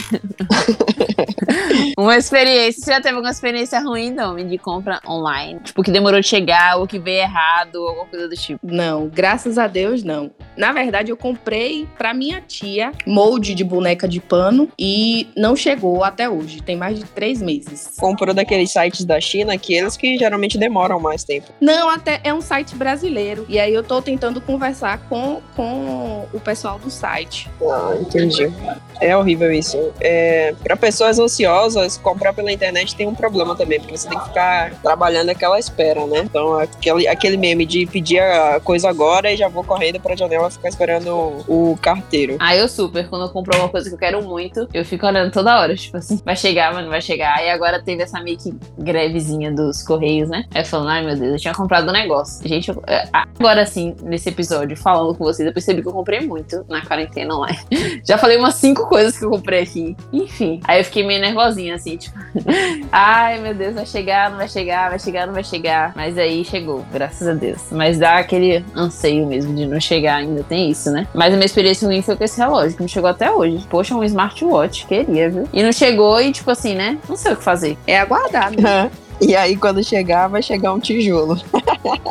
uma 1.97 2.17
experiência. 2.17 2.83
Você 2.83 2.91
já 2.91 3.01
teve 3.01 3.15
alguma 3.15 3.31
experiência 3.31 3.79
ruim, 3.79 4.13
Domi, 4.13 4.43
de 4.43 4.57
compra 4.57 4.99
online? 5.07 5.59
Tipo, 5.63 5.81
que 5.81 5.91
demorou 5.91 6.19
de 6.19 6.27
chegar, 6.27 6.77
ou 6.77 6.87
que 6.87 6.99
veio 6.99 7.21
errado, 7.21 7.75
ou 7.75 7.87
alguma 7.87 8.07
coisa 8.07 8.27
do 8.27 8.35
tipo. 8.35 8.59
Não, 8.63 9.07
graças 9.07 9.57
a 9.57 9.67
Deus 9.67 10.03
não. 10.03 10.31
Na 10.61 10.71
verdade, 10.71 11.09
eu 11.09 11.17
comprei 11.17 11.87
pra 11.97 12.13
minha 12.13 12.39
tia 12.39 12.91
molde 13.07 13.55
de 13.55 13.63
boneca 13.63 14.07
de 14.07 14.19
pano 14.19 14.69
e 14.77 15.27
não 15.35 15.55
chegou 15.55 16.03
até 16.03 16.29
hoje. 16.29 16.61
Tem 16.61 16.75
mais 16.75 16.99
de 16.99 17.05
três 17.05 17.41
meses. 17.41 17.93
Comprou 17.97 18.31
daqueles 18.31 18.71
sites 18.71 19.03
da 19.03 19.19
China, 19.19 19.53
aqueles 19.53 19.97
que 19.97 20.19
geralmente 20.19 20.59
demoram 20.59 20.99
mais 20.99 21.23
tempo. 21.23 21.47
Não, 21.59 21.89
até 21.89 22.21
é 22.23 22.31
um 22.31 22.41
site 22.41 22.75
brasileiro. 22.75 23.43
E 23.49 23.59
aí 23.59 23.73
eu 23.73 23.81
tô 23.81 24.03
tentando 24.03 24.39
conversar 24.39 24.99
com, 25.09 25.41
com 25.55 26.27
o 26.31 26.39
pessoal 26.39 26.77
do 26.77 26.91
site. 26.91 27.49
Ah, 27.59 27.97
entendi. 27.99 28.53
É 28.99 29.17
horrível 29.17 29.51
isso. 29.51 29.91
É, 29.99 30.53
para 30.63 30.77
pessoas 30.77 31.17
ansiosas, 31.17 31.97
comprar 31.97 32.33
pela 32.33 32.51
internet 32.51 32.95
tem 32.95 33.07
um 33.07 33.15
problema 33.15 33.55
também, 33.55 33.79
porque 33.79 33.97
você 33.97 34.07
tem 34.07 34.19
que 34.19 34.25
ficar 34.25 34.79
trabalhando 34.83 35.29
aquela 35.29 35.57
espera, 35.57 36.05
né? 36.05 36.19
Então, 36.19 36.59
aquele, 36.59 37.07
aquele 37.07 37.35
meme 37.35 37.65
de 37.65 37.87
pedir 37.87 38.19
a 38.19 38.59
coisa 38.59 38.87
agora 38.87 39.31
e 39.31 39.35
já 39.35 39.47
vou 39.47 39.63
correndo 39.63 39.99
pra 39.99 40.15
janela 40.15 40.50
ficar 40.51 40.69
esperando 40.69 41.09
o, 41.47 41.77
carteiro. 41.81 42.37
Ah, 42.39 42.55
eu 42.55 42.67
super. 42.67 43.07
Quando 43.07 43.23
eu 43.25 43.29
compro 43.29 43.57
uma 43.57 43.69
coisa 43.69 43.89
que 43.89 43.95
eu 43.95 43.99
quero 43.99 44.21
muito, 44.23 44.67
eu 44.73 44.83
fico 44.85 45.05
olhando 45.05 45.31
toda 45.31 45.59
hora. 45.59 45.75
Tipo 45.75 45.97
assim, 45.97 46.19
vai 46.23 46.35
chegar, 46.35 46.73
mas 46.73 46.83
não 46.83 46.89
vai 46.91 47.01
chegar. 47.01 47.43
E 47.43 47.49
agora 47.49 47.81
teve 47.81 48.03
essa 48.03 48.21
meio 48.21 48.37
que 48.37 48.53
grevezinha 48.77 49.51
dos 49.51 49.81
Correios, 49.83 50.29
né? 50.29 50.45
Aí 50.53 50.63
falando, 50.65 50.89
ai 50.89 51.05
meu 51.05 51.15
Deus, 51.15 51.33
eu 51.33 51.39
tinha 51.39 51.53
comprado 51.53 51.89
um 51.89 51.93
negócio. 51.93 52.47
Gente, 52.47 52.69
eu- 52.69 52.83
é, 52.87 53.07
agora 53.11 53.65
sim, 53.65 53.95
nesse 54.03 54.29
episódio, 54.29 54.75
falando 54.77 55.15
com 55.15 55.23
vocês, 55.23 55.45
eu 55.47 55.53
percebi 55.53 55.81
que 55.81 55.87
eu 55.87 55.93
comprei 55.93 56.21
muito 56.21 56.65
na 56.69 56.81
quarentena 56.85 57.35
online. 57.35 57.59
Já 58.05 58.17
falei 58.17 58.37
umas 58.37 58.55
cinco 58.55 58.87
coisas 58.87 59.17
que 59.17 59.25
eu 59.25 59.29
comprei 59.29 59.61
aqui. 59.63 59.95
Enfim. 60.11 60.59
Aí 60.65 60.79
eu 60.79 60.85
fiquei 60.85 61.05
meio 61.05 61.21
nervosinha, 61.21 61.75
assim, 61.75 61.97
tipo, 61.97 62.17
ai 62.91 63.39
meu 63.39 63.53
Deus, 63.53 63.75
vai 63.75 63.85
chegar, 63.85 64.29
não 64.29 64.37
vai 64.37 64.47
chegar, 64.47 64.89
vai 64.89 64.99
chegar, 64.99 65.27
não 65.27 65.33
vai 65.33 65.43
chegar. 65.43 65.93
Mas 65.95 66.17
aí 66.17 66.43
chegou, 66.43 66.83
graças 66.91 67.27
a 67.27 67.33
Deus. 67.33 67.61
Mas 67.71 67.97
dá 67.97 68.17
aquele 68.17 68.63
anseio 68.75 69.25
mesmo 69.27 69.55
de 69.55 69.65
não 69.65 69.79
chegar 69.79 70.23
ainda, 70.31 70.43
tem 70.43 70.69
isso, 70.69 70.89
né? 70.91 71.07
Mas 71.13 71.33
a 71.33 71.37
minha 71.37 71.45
experiência 71.45 71.87
ruim 71.87 72.01
foi 72.01 72.15
com 72.15 72.23
esse 72.23 72.39
relógio, 72.39 72.75
que 72.75 72.81
não 72.81 72.87
chegou 72.87 73.09
até 73.09 73.31
hoje. 73.31 73.65
Poxa, 73.69 73.95
um 73.95 74.03
smartwatch, 74.03 74.85
queria, 74.87 75.29
viu? 75.29 75.47
E 75.53 75.61
não 75.61 75.71
chegou 75.71 76.19
e, 76.19 76.31
tipo 76.31 76.49
assim, 76.49 76.75
né? 76.75 76.97
Não 77.07 77.15
sei 77.15 77.33
o 77.33 77.37
que 77.37 77.43
fazer. 77.43 77.77
É 77.85 77.99
aguardar, 77.99 78.51
né? 78.51 78.89
E 79.21 79.35
aí, 79.35 79.55
quando 79.55 79.83
chegar, 79.83 80.27
vai 80.27 80.41
chegar 80.41 80.73
um 80.73 80.79
tijolo. 80.79 81.39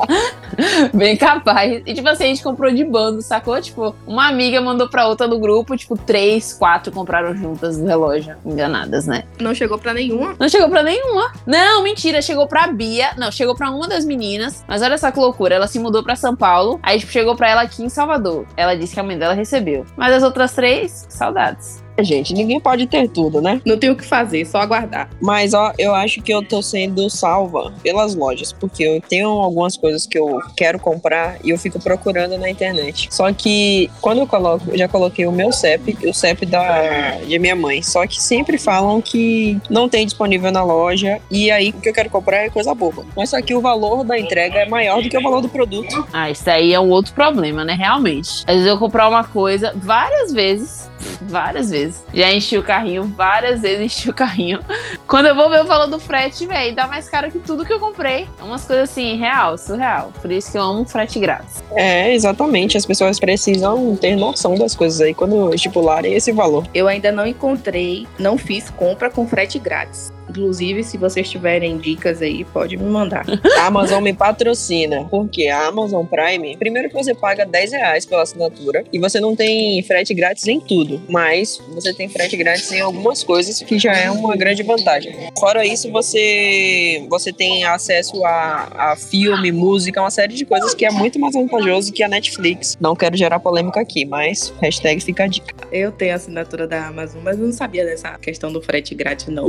Bem 0.95 1.17
capaz. 1.17 1.83
E 1.85 1.95
tipo 1.95 2.09
assim, 2.09 2.25
a 2.25 2.27
gente 2.29 2.43
comprou 2.43 2.73
de 2.73 2.85
bando, 2.85 3.21
sacou? 3.21 3.61
Tipo, 3.61 3.95
uma 4.07 4.29
amiga 4.29 4.61
mandou 4.61 4.89
pra 4.89 5.09
outra 5.09 5.27
do 5.27 5.39
grupo, 5.39 5.77
tipo, 5.77 5.97
três, 5.97 6.53
quatro 6.53 6.93
compraram 6.93 7.35
juntas 7.35 7.79
no 7.79 7.87
relógio. 7.87 8.37
Enganadas, 8.45 9.07
né? 9.07 9.25
Não 9.41 9.55
chegou 9.55 9.79
pra 9.79 9.93
nenhuma? 9.93 10.37
Não 10.39 10.49
chegou 10.49 10.69
pra 10.69 10.83
nenhuma. 10.83 11.33
Não, 11.47 11.83
mentira, 11.83 12.23
chegou 12.23 12.47
pra 12.47 12.69
Bia. 12.69 13.11
Não, 13.17 13.33
chegou 13.33 13.57
pra 13.57 13.71
uma 13.71 13.89
das 13.89 14.05
meninas. 14.05 14.65
Mas 14.69 14.83
olha 14.83 14.97
só 14.97 15.11
que 15.11 15.19
loucura. 15.19 15.57
Ela 15.57 15.67
se 15.67 15.79
mudou 15.79 16.05
pra 16.05 16.15
São 16.15 16.37
Paulo. 16.37 16.79
Aí, 16.83 16.99
tipo, 17.01 17.11
chegou 17.11 17.35
pra 17.35 17.49
ela 17.51 17.63
aqui 17.63 17.83
em 17.83 17.89
Salvador. 17.89 18.47
Ela 18.57 18.77
disse 18.77 18.95
que 18.95 19.01
a 19.01 19.03
mãe 19.03 19.19
dela 19.19 19.35
recebeu. 19.35 19.85
Mas 19.97 20.15
as 20.15 20.23
outras 20.23 20.53
três, 20.53 21.07
saudades. 21.09 21.83
Gente, 22.03 22.35
ninguém 22.35 22.61
pode 22.61 22.87
ter 22.87 23.09
tudo, 23.09 23.41
né? 23.41 23.61
Não 23.65 23.79
tem 23.79 23.91
o 23.91 23.97
que 23.97 24.05
fazer, 24.05 24.45
só 24.47 24.59
aguardar. 24.59 25.11
Mas 25.21 25.55
ó, 25.55 25.73
eu 25.79 25.95
acho 25.95 26.21
que 26.23 26.33
eu 26.33 26.43
tô 26.43 26.63
sendo 26.63 27.09
salva 27.11 27.73
pelas 27.83 28.15
lojas, 28.15 28.53
porque 28.53 28.83
eu 28.83 29.01
tenho 29.01 29.29
algumas 29.29 29.77
coisas 29.77 30.07
que 30.07 30.19
eu 30.19 30.39
quero 30.57 30.79
comprar 30.79 31.39
e 31.45 31.51
eu 31.51 31.59
fico 31.59 31.81
procurando 31.81 32.39
na 32.39 32.49
internet. 32.49 33.09
Só 33.11 33.33
que 33.33 33.91
quando 34.01 34.19
eu 34.19 34.27
coloco, 34.27 34.71
eu 34.71 34.79
já 34.79 34.89
coloquei 34.89 35.27
o 35.27 35.33
meu 35.33 35.53
CEP 35.53 35.97
e 36.03 36.09
o 36.09 36.15
CEP 36.15 36.47
da 36.47 37.19
de 37.27 37.39
minha 37.39 37.57
mãe. 37.57 37.83
Só 37.83 38.07
que 38.07 38.21
sempre 38.21 38.59
falam 38.59 39.01
que 39.01 39.59
não 39.69 39.89
tem 39.89 40.05
disponível 40.05 40.51
na 40.51 40.63
loja 40.63 41.21
e 41.31 41.51
aí 41.51 41.71
o 41.71 41.81
que 41.81 41.89
eu 41.89 41.93
quero 41.93 42.11
comprar 42.11 42.39
é 42.39 42.51
coisa 42.51 42.75
boba. 42.75 43.05
Mas 43.17 43.31
só 43.31 43.41
que 43.41 43.55
o 43.55 43.61
valor 43.61 44.05
da 44.05 44.19
entrega 44.19 44.61
é 44.61 44.69
maior 44.69 45.03
do 45.03 45.09
que 45.09 45.17
o 45.17 45.23
valor 45.23 45.41
do 45.41 45.49
produto. 45.49 46.07
Ah, 46.13 46.31
isso 46.31 46.49
aí 46.49 46.73
é 46.73 46.81
um 46.81 46.91
outro 46.91 47.13
problema, 47.13 47.65
né? 47.65 47.75
Realmente. 47.75 48.45
Às 48.47 48.57
vezes 48.57 48.67
eu 48.67 48.79
comprar 48.79 49.09
uma 49.09 49.25
coisa 49.25 49.73
várias 49.77 50.33
vezes. 50.33 50.91
Várias 51.23 51.71
vezes. 51.71 51.90
Já 52.13 52.33
enchi 52.33 52.57
o 52.59 52.63
carrinho, 52.63 53.05
várias 53.05 53.61
vezes 53.61 53.81
enchi 53.99 54.11
o 54.11 54.15
carrinho. 54.15 54.61
Quando 55.07 55.27
eu 55.27 55.35
vou 55.35 55.51
ver 55.51 55.63
o 55.63 55.67
valor 55.67 55.87
do 55.87 55.99
frete, 55.99 56.47
velho, 56.47 56.75
dá 56.75 56.87
mais 56.87 57.09
caro 57.09 57.31
que 57.31 57.39
tudo 57.39 57.65
que 57.65 57.73
eu 57.73 57.81
comprei. 57.81 58.29
É 58.39 58.43
Umas 58.43 58.65
coisas 58.65 58.91
assim, 58.91 59.17
real, 59.17 59.57
surreal. 59.57 60.13
Por 60.21 60.31
isso 60.31 60.53
que 60.53 60.59
eu 60.59 60.63
amo 60.63 60.85
frete 60.85 61.19
grátis. 61.19 61.63
É, 61.73 62.13
exatamente. 62.13 62.77
As 62.77 62.87
pessoas 62.87 63.19
precisam 63.19 63.97
ter 63.97 64.17
noção 64.17 64.55
das 64.55 64.75
coisas 64.75 65.01
aí 65.01 65.15
quando 65.15 65.55
estipularem 65.55 66.15
esse 66.15 66.33
valor. 66.33 66.67
Eu 66.75 66.89
ainda 66.89 67.13
não 67.13 67.27
encontrei, 67.27 68.07
não 68.19 68.37
fiz 68.37 68.71
compra 68.71 69.11
com 69.11 69.27
frete 69.27 69.59
grátis. 69.59 70.13
Inclusive, 70.31 70.85
se 70.85 70.97
vocês 70.97 71.29
tiverem 71.29 71.77
dicas 71.77 72.23
aí, 72.23 72.45
pode 72.45 72.77
me 72.77 72.85
mandar. 72.85 73.27
A 73.59 73.67
Amazon 73.67 74.03
me 74.03 74.13
patrocina, 74.13 75.07
porque 75.11 75.49
a 75.49 75.67
Amazon 75.67 76.07
Prime, 76.07 76.57
primeiro 76.57 76.89
que 76.89 76.95
você 76.95 77.15
paga 77.15 77.45
10 77.45 77.73
reais 77.73 78.07
pela 78.07 78.23
assinatura 78.23 78.85
e 78.93 78.99
você 78.99 79.21
não 79.21 79.35
tem 79.35 79.83
frete 79.83 80.15
grátis 80.15 80.47
em 80.47 80.61
tudo, 80.61 81.03
mas 81.09 81.61
você 81.75 81.93
tem 81.93 82.09
frete 82.09 82.37
grátis 82.37 82.71
em 82.73 82.81
algumas 82.81 83.23
coisas 83.23 83.61
que 83.61 83.79
já 83.79 83.93
é 83.93 84.11
uma 84.11 84.37
grande 84.37 84.63
vantagem. 84.63 85.15
Fora 85.39 85.67
isso, 85.67 85.91
você 85.91 87.05
você 87.09 87.33
tem 87.33 87.65
acesso 87.65 88.25
a, 88.25 88.93
a 88.93 88.97
filme, 88.97 89.53
música, 89.53 90.01
uma 90.01 90.11
série 90.11 90.35
de 90.35 90.45
coisas 90.45 90.75
que 90.75 90.85
é 90.85 90.91
muito 90.91 91.19
mais 91.19 91.35
vantajoso 91.35 91.93
que 91.93 92.03
a 92.03 92.09
Netflix. 92.09 92.77
Não 92.81 92.95
quero 92.95 93.17
gerar 93.17 93.41
polêmica 93.41 93.81
aqui, 93.81 94.05
mas 94.05 94.53
hashtag 94.61 95.01
fica 95.01 95.25
a 95.25 95.27
dica. 95.27 95.55
Eu 95.73 95.93
tenho 95.93 96.13
a 96.13 96.17
assinatura 96.17 96.67
da 96.67 96.87
Amazon, 96.87 97.21
mas 97.23 97.39
eu 97.39 97.47
não 97.47 97.53
sabia 97.53 97.85
dessa 97.85 98.19
questão 98.19 98.53
do 98.53 98.63
frete 98.63 98.95
grátis, 98.95 99.27
não. 99.29 99.47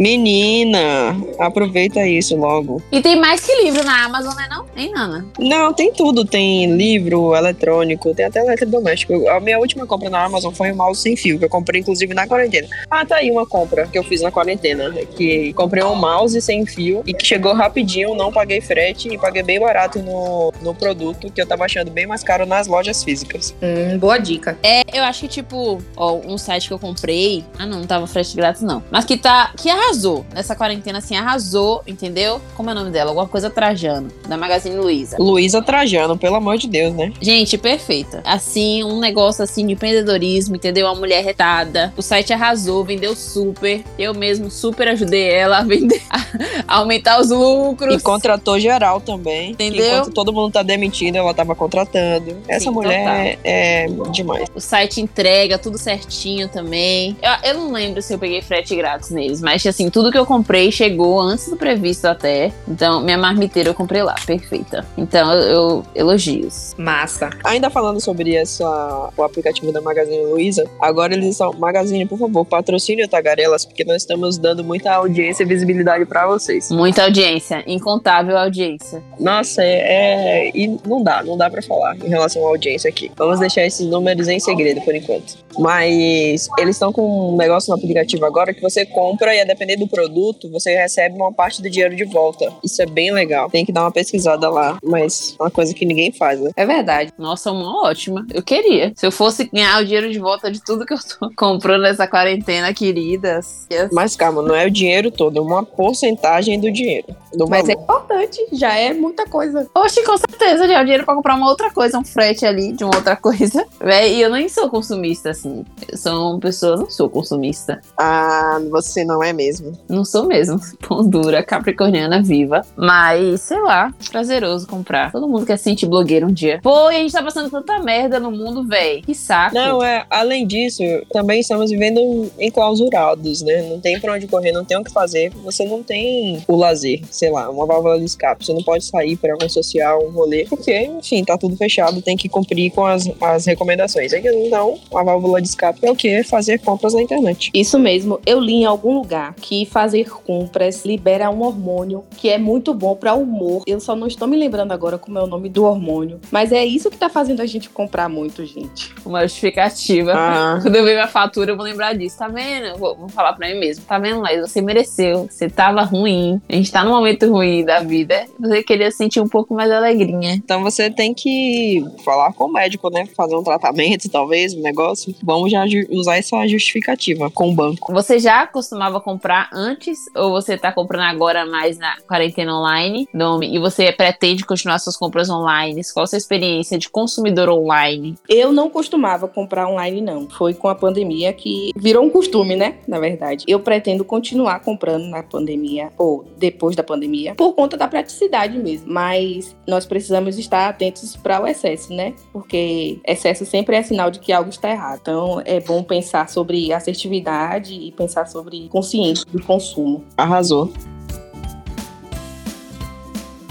Menina, 0.72 1.18
aproveita 1.38 2.06
isso 2.08 2.36
logo. 2.38 2.82
E 2.92 3.02
tem 3.02 3.20
mais 3.20 3.46
que 3.46 3.64
livro 3.64 3.84
na 3.84 4.06
Amazon, 4.06 4.34
né? 4.36 4.48
Não? 4.50 4.66
Nem 4.74 4.92
Nana. 4.92 5.26
Não, 5.38 5.74
tem 5.74 5.92
tudo. 5.92 6.24
Tem 6.24 6.74
livro, 6.76 7.36
eletrônico, 7.36 8.16
tem 8.16 8.26
até 8.26 8.40
eletrodoméstico. 8.40 9.28
A 9.30 9.40
minha 9.40 9.60
última 9.60 9.86
compra 9.86 10.10
na 10.10 10.24
Amazon 10.24 10.54
foi 10.54 10.72
um 10.72 10.76
mouse 10.76 11.02
sem 11.02 11.18
fio, 11.18 11.38
que 11.38 11.46
eu 11.46 11.50
comprei 11.50 11.82
inclusive 11.82 12.14
na 12.14 12.26
quarentena. 12.26 12.68
Ah, 12.90 13.06
tá 13.06 13.18
aí 13.18 13.30
uma 13.30 13.46
compra 13.46 13.88
que 13.88 13.98
eu 13.98 14.04
fiz 14.04 14.22
na 14.22 14.32
quarentena. 14.32 14.92
Que 15.16 15.52
comprei 15.54 15.84
um 15.84 15.96
mouse 15.96 16.40
sem 16.42 16.66
fio 16.66 17.04
e 17.06 17.14
que 17.14 17.26
chegou 17.26 17.54
rapidinho, 17.54 18.16
não 18.16 18.32
paguei 18.32 18.62
frete 18.62 19.10
e 19.10 19.18
paguei 19.18 19.44
bem 19.44 19.60
barato 19.60 20.00
no, 20.00 20.54
no 20.62 20.74
produto, 20.74 21.30
que 21.32 21.42
eu 21.42 21.46
tava 21.46 21.66
achando 21.66 21.92
bem 21.92 22.08
mais 22.08 22.24
caro 22.24 22.46
nas 22.46 22.68
lojas 22.68 23.04
físicas. 23.04 23.54
Hum, 23.62 23.98
boa 24.00 24.18
dica. 24.18 24.58
É, 24.64 24.84
eu 24.94 25.04
acho 25.04 25.22
que, 25.22 25.28
tipo, 25.28 25.82
ó, 25.98 26.16
um 26.16 26.38
site 26.38 26.68
que 26.68 26.74
eu 26.74 26.80
comprei. 26.80 27.44
Ah, 27.60 27.66
não, 27.66 27.80
não 27.80 27.88
tava 27.88 28.08
frete 28.08 28.36
grátis, 28.36 28.62
não. 28.62 28.82
Mas 28.90 29.04
que 29.04 29.18
tá. 29.18 29.52
Que 29.58 29.70
arrasou. 29.70 30.26
Nessa 30.34 30.56
quarentena, 30.62 31.00
assim, 31.00 31.16
arrasou, 31.16 31.82
entendeu? 31.88 32.40
Como 32.56 32.70
é 32.70 32.74
o 32.74 32.76
nome 32.76 32.92
dela? 32.92 33.10
Alguma 33.10 33.28
coisa 33.28 33.50
Trajano, 33.50 34.10
da 34.28 34.38
Magazine 34.38 34.76
Luiza. 34.76 35.18
Luísa 35.20 35.60
Trajano, 35.60 36.16
pelo 36.16 36.36
amor 36.36 36.60
de 36.60 36.68
Deus, 36.68 36.94
né? 36.94 37.12
Gente, 37.20 37.58
perfeita. 37.58 38.22
Assim, 38.24 38.84
um 38.84 39.00
negócio 39.00 39.44
assim 39.44 39.66
de 39.66 39.74
empreendedorismo, 39.74 40.56
entendeu? 40.56 40.86
Uma 40.86 40.94
mulher 40.94 41.24
retada. 41.24 41.92
O 41.98 42.02
site 42.04 42.32
arrasou, 42.32 42.84
vendeu 42.84 43.16
super. 43.16 43.84
Eu 43.98 44.14
mesmo 44.14 44.52
super 44.52 44.88
ajudei 44.90 45.32
ela 45.32 45.58
a 45.58 45.64
vender, 45.64 46.00
a 46.68 46.76
aumentar 46.78 47.20
os 47.20 47.32
lucros. 47.32 47.96
E 47.96 48.00
contratou 48.00 48.60
geral 48.60 49.02
também. 49.02 49.54
Entendeu? 49.54 49.84
Enquanto 49.84 50.14
todo 50.14 50.32
mundo 50.32 50.54
tá 50.54 50.62
demitido, 50.62 51.16
ela 51.16 51.34
tava 51.34 51.56
contratando. 51.56 52.38
Essa 52.48 52.66
Sim, 52.66 52.70
mulher 52.70 53.40
é, 53.44 53.86
é 53.86 53.88
demais. 54.12 54.48
O 54.54 54.60
site 54.60 55.02
entrega 55.02 55.58
tudo 55.58 55.80
certinho 55.80 56.48
também. 56.48 57.18
Eu, 57.20 57.50
eu 57.50 57.54
não 57.56 57.72
lembro 57.72 58.00
se 58.00 58.14
eu 58.14 58.20
peguei 58.20 58.44
frete 58.44 58.76
grátis 58.76 59.10
neles, 59.10 59.42
mas 59.42 59.66
assim, 59.66 59.90
tudo 59.90 60.12
que 60.12 60.18
eu 60.18 60.26
comprei 60.26 60.51
chegou 60.72 61.20
antes 61.20 61.50
do 61.50 61.56
previsto 61.56 62.06
até. 62.06 62.52
Então, 62.68 63.02
minha 63.02 63.18
marmiteira 63.18 63.70
eu 63.70 63.74
comprei 63.74 64.04
lá, 64.04 64.16
perfeita. 64.26 64.86
Então, 64.98 65.34
eu, 65.34 65.86
eu 65.96 66.12
elogios. 66.12 66.76
Massa. 66.78 67.30
Ainda 67.44 67.70
falando 67.70 68.00
sobre 68.02 68.36
essa, 68.36 69.10
o 69.16 69.24
aplicativo 69.24 69.72
da 69.72 69.82
Magazine 69.82 70.26
Luiza, 70.26 70.70
agora 70.80 71.14
eles 71.14 71.38
são. 71.38 71.54
Magazine, 71.54 72.06
por 72.06 72.18
favor, 72.18 72.46
patrocine 72.46 73.04
o 73.04 73.08
Tagarelas, 73.08 73.66
porque 73.66 73.84
nós 73.84 73.98
estamos 73.98 74.38
dando 74.38 74.64
muita 74.64 74.92
audiência 74.92 75.44
e 75.44 75.46
visibilidade 75.46 76.06
pra 76.06 76.28
vocês. 76.28 76.70
Muita 76.72 77.04
audiência, 77.04 77.64
incontável 77.68 78.38
audiência. 78.38 79.02
Nossa, 79.20 79.64
é, 79.64 80.48
é- 80.48 80.52
E 80.54 80.68
não 80.86 81.04
dá, 81.04 81.24
não 81.24 81.38
dá 81.38 81.50
pra 81.50 81.62
falar 81.62 81.96
em 81.98 82.10
relação 82.10 82.46
à 82.46 82.50
audiência 82.50 82.90
aqui. 82.90 83.12
Vamos 83.16 83.40
deixar 83.40 83.66
esses 83.66 83.86
números 83.86 84.28
em 84.28 84.40
segredo 84.40 84.82
por 84.82 84.94
enquanto. 84.96 85.38
Mas 85.58 86.48
eles 86.58 86.76
estão 86.76 86.92
com 86.92 87.34
um 87.34 87.38
negócio 87.38 87.70
no 87.70 87.78
aplicativo 87.78 88.26
agora 88.26 88.54
que 88.54 88.62
você 88.62 88.86
compra 88.86 89.36
e 89.36 89.40
a 89.42 89.46
depender 89.46 89.78
do 89.78 89.88
produto, 89.88 90.41
você 90.50 90.76
recebe 90.76 91.16
uma 91.16 91.32
parte 91.34 91.62
do 91.62 91.70
dinheiro 91.70 91.96
de 91.96 92.06
volta. 92.06 92.52
Isso 92.64 92.82
é 92.82 92.86
bem 92.86 93.12
legal. 93.12 93.50
Tem 93.50 93.66
que 93.66 93.72
dar 93.72 93.82
uma 93.84 93.92
pesquisada 93.92 94.50
lá, 94.50 94.78
mas 94.84 95.36
é 95.40 95.44
uma 95.44 95.52
coisa 95.52 95.74
que 95.74 95.86
ninguém 95.86 96.12
faz, 96.12 96.40
né? 96.40 96.52
É 96.56 96.66
verdade. 96.66 97.12
Nossa, 97.18 97.52
uma 97.52 97.84
ótima. 97.86 98.26
Eu 98.34 98.44
queria. 98.44 98.92
Se 98.96 99.06
eu 99.06 99.12
fosse 99.12 99.46
ganhar 99.52 99.82
o 99.82 99.86
dinheiro 99.86 100.12
de 100.12 100.20
volta 100.20 100.52
de 100.52 100.64
tudo 100.64 100.86
que 100.86 100.94
eu 100.94 100.98
tô 100.98 101.30
comprando 101.36 101.82
nessa 101.82 102.08
quarentena, 102.08 102.74
queridas. 102.74 103.68
Mas 103.92 104.16
calma, 104.16 104.42
não 104.42 104.56
é 104.56 104.66
o 104.66 104.72
dinheiro 104.72 105.12
todo, 105.12 105.38
é 105.38 105.42
uma 105.42 105.64
porcentagem 105.64 106.60
do 106.60 106.72
dinheiro. 106.72 107.08
Do 107.34 107.48
Mas 107.48 107.68
é 107.70 107.74
valor. 107.76 107.84
importante, 107.84 108.46
já 108.52 108.76
é 108.78 108.94
muita 108.94 109.26
coisa. 109.26 109.66
Oxe, 109.74 110.04
com 110.04 110.18
certeza, 110.18 110.68
já 110.68 110.80
é 110.80 110.82
o 110.82 110.84
dinheiro 110.84 111.06
pra 111.06 111.16
comprar 111.16 111.36
uma 111.36 111.48
outra 111.50 111.72
coisa, 111.72 111.98
um 111.98 112.04
frete 112.04 112.46
ali 112.46 112.74
de 112.74 112.84
uma 112.84 112.94
outra 112.96 113.16
coisa. 113.18 113.66
Véi, 113.80 114.16
E 114.16 114.22
eu 114.22 114.30
nem 114.30 114.50
sou 114.50 114.70
consumista, 114.70 115.30
assim. 115.30 115.66
Eu 115.90 115.98
sou 115.98 116.32
uma 116.32 116.40
pessoa, 116.40 116.76
não 116.76 116.90
sou 116.90 117.10
consumista. 117.10 117.80
Ah, 117.98 118.60
você 118.70 119.06
não 119.06 119.24
é 119.24 119.32
mesmo. 119.32 119.72
Não 119.88 120.04
sou 120.04 120.26
mesmo. 120.32 120.60
Pão 120.88 121.08
dura, 121.08 121.44
capricorniana 121.44 122.22
viva. 122.24 122.62
Mas, 122.76 123.42
sei 123.42 123.62
lá, 123.62 123.94
prazeroso 124.10 124.66
comprar. 124.68 125.12
Todo 125.12 125.28
mundo 125.28 125.46
quer 125.46 125.58
se 125.58 125.66
sentir 125.66 125.86
blogueiro 125.86 126.28
um 126.28 126.34
dia. 126.34 126.60
Pô, 126.64 126.90
e 126.90 126.96
a 126.96 127.00
gente 127.00 127.12
tá 127.12 127.22
passando 127.22 127.50
tanta 127.50 127.80
merda 127.80 128.20
no 128.20 128.32
mundo, 128.32 128.66
véi. 128.66 129.02
Que 129.02 129.14
saco. 129.14 129.54
Não, 129.54 129.84
é, 129.84 130.06
além 130.10 130.48
disso, 130.48 130.82
também 131.12 131.42
estamos 131.42 131.70
vivendo 131.70 132.32
enclausurados, 132.40 133.42
né? 133.42 133.62
Não 133.64 133.80
tem 133.80 134.00
pra 134.00 134.14
onde 134.14 134.28
correr, 134.28 134.52
não 134.52 134.64
tem 134.64 134.78
o 134.78 134.84
que 134.84 134.92
fazer. 134.92 135.32
Você 135.44 135.66
não 135.66 135.84
tem 135.84 136.44
o 136.48 136.56
lazer, 136.56 137.02
sei 137.12 137.30
lá, 137.30 137.50
uma 137.50 137.66
válvula 137.66 138.00
de 138.00 138.06
escape. 138.06 138.46
Você 138.46 138.54
não 138.54 138.64
pode 138.64 138.86
sair 138.86 139.18
pra 139.18 139.34
algum 139.34 139.50
social, 139.50 140.06
um 140.06 140.12
rolê, 140.12 140.46
porque, 140.46 140.78
enfim, 140.84 141.24
tá 141.24 141.38
tudo 141.38 141.58
fechado, 141.58 142.02
tem 142.02 142.16
que 142.16 142.30
cumprir 142.30 142.72
com 142.72 142.86
as, 142.86 143.10
as 143.20 143.46
recomendações. 143.46 144.14
Aí, 144.14 144.22
Então, 144.26 144.80
a 144.94 145.04
válvula 145.04 145.42
de 145.42 145.48
escape 145.50 145.80
é 145.86 145.92
o 145.92 145.96
quê? 145.96 146.24
Fazer 146.24 146.60
compras 146.60 146.94
na 146.94 147.02
internet. 147.02 147.52
Isso 147.54 147.78
mesmo, 147.78 148.20
eu 148.26 148.40
li 148.40 148.54
em 148.54 148.66
algum 148.66 148.94
lugar 148.94 149.34
que 149.36 149.66
fazer 149.66 150.10
compras 150.14 150.86
libera 150.86 151.30
um 151.30 151.42
hormônio 151.42 152.04
que 152.18 152.30
é 152.30 152.38
muito 152.38 152.74
bom 152.74 152.96
para 152.96 153.14
o 153.14 153.22
humor. 153.22 153.64
Eu 153.66 153.80
só 153.80 153.96
não 153.96 154.08
estou 154.08 154.28
me 154.28 154.38
lembrando 154.38 154.72
agora 154.72 154.98
como 154.98 155.18
é 155.18 155.24
o 155.24 155.28
nome 155.28 155.50
do 155.50 155.64
hormônio, 155.64 156.20
mas 156.32 156.52
é 156.52 156.66
isso 156.66 156.90
que 156.90 156.98
tá 156.98 157.10
fazendo 157.10 157.42
a 157.42 157.46
gente 157.46 157.70
comprar 157.70 158.10
muito, 158.10 158.46
gente. 158.46 158.94
Uma 159.06 159.24
justificativa. 159.24 160.14
Ah, 160.16 160.60
Quando 160.62 160.76
eu 160.76 160.84
ver 160.84 160.94
minha 160.94 161.08
fatura, 161.08 161.52
eu 161.52 161.56
vou 161.56 161.66
lembrar 161.66 161.94
disso. 161.94 162.18
Tá 162.18 162.28
vendo? 162.28 162.68
Eu 162.68 162.78
vou, 162.78 162.96
vou 162.96 163.10
falar 163.10 163.34
pra 163.34 163.48
mim 163.48 163.60
mesmo. 163.60 163.86
Tá 163.86 163.98
vendo, 164.00 164.22
Laís? 164.22 164.42
Você 164.42 164.62
mereceu. 164.62 165.28
Você 165.30 165.50
tava 165.50 165.82
ruim. 165.84 166.42
A 166.50 166.56
gente 166.56 166.72
tá 166.72 166.84
num 166.84 166.92
momento 166.92 167.30
ruim 167.30 167.64
da 167.64 167.80
vida. 167.80 168.26
Você 168.40 168.64
queria 168.64 168.92
se 168.92 168.98
sentir 168.98 169.20
um 169.20 169.28
pouco 169.28 169.54
mais 169.54 169.72
alegrinha. 169.72 170.34
então 170.34 170.62
você 170.62 170.90
tem 170.90 171.14
que 171.14 171.84
falar 172.04 172.34
com 172.34 172.46
o 172.46 172.54
médico, 172.54 172.90
né? 172.90 173.06
Fazer 173.16 173.36
um 173.36 173.44
tratamento, 173.44 174.10
talvez, 174.10 174.54
um 174.54 174.62
negócio. 174.62 175.14
vamos 175.24 175.52
já 175.52 175.66
usar 175.90 176.18
essa 176.18 176.48
justificativa 176.48 177.30
com 177.30 177.50
o 177.50 177.54
banco. 177.54 177.94
Você 177.94 178.20
já 178.20 178.46
costumava 178.48 179.00
comprar 179.00 179.50
antes 179.54 180.01
ou 180.16 180.32
você 180.32 180.58
tá 180.58 180.72
comprando 180.72 181.10
agora 181.10 181.46
mais 181.46 181.78
na 181.78 181.96
quarentena 182.08 182.56
online, 182.58 183.08
Domi, 183.14 183.56
e 183.56 183.60
você 183.60 183.92
pretende 183.92 184.46
continuar 184.46 184.80
suas 184.80 184.98
compras 184.98 185.30
online? 185.30 185.82
Qual 185.94 186.04
a 186.04 186.08
sua 186.08 186.18
experiência 186.18 186.78
de 186.78 186.90
consumidor 186.90 187.50
online? 187.50 188.16
Eu 188.30 188.52
não 188.52 188.70
costumava 188.70 189.28
comprar 189.28 189.68
online, 189.68 190.02
não. 190.02 190.30
Foi 190.30 190.54
com 190.54 190.68
a 190.68 190.76
pandemia 190.76 191.34
que 191.34 191.72
virou 191.76 192.04
um 192.04 192.10
costume, 192.10 192.56
né? 192.56 192.76
Na 192.88 193.00
verdade. 193.00 193.46
Eu 193.48 193.60
pretendo 193.60 194.04
continuar 194.04 194.60
comprando 194.62 195.06
na 195.06 195.24
pandemia 195.24 195.92
ou 195.98 196.26
depois 196.38 196.76
da 196.76 196.84
pandemia 196.84 197.36
por 197.36 197.54
conta 197.54 197.78
da 197.78 197.88
praticidade 197.88 198.58
mesmo. 198.58 198.92
Mas 198.92 199.56
nós 199.68 199.86
precisamos 199.86 200.38
estar 200.38 200.70
atentos 200.70 201.16
para 201.16 201.42
o 201.42 201.48
excesso, 201.48 201.94
né? 201.94 202.14
Porque 202.32 203.00
excesso 203.06 203.46
sempre 203.46 203.76
é 203.76 203.84
sinal 203.84 204.12
de 204.12 204.20
que 204.20 204.32
algo 204.32 204.50
está 204.50 204.70
errado. 204.70 205.00
Então 205.02 205.42
é 205.46 205.60
bom 205.60 205.84
pensar 205.84 206.30
sobre 206.30 206.72
assertividade 206.74 207.74
e 207.74 207.92
pensar 207.92 208.28
sobre 208.28 208.68
consciência 208.70 209.26
do 209.32 209.42
consumo. 209.44 209.91
Arrasou. 210.16 210.72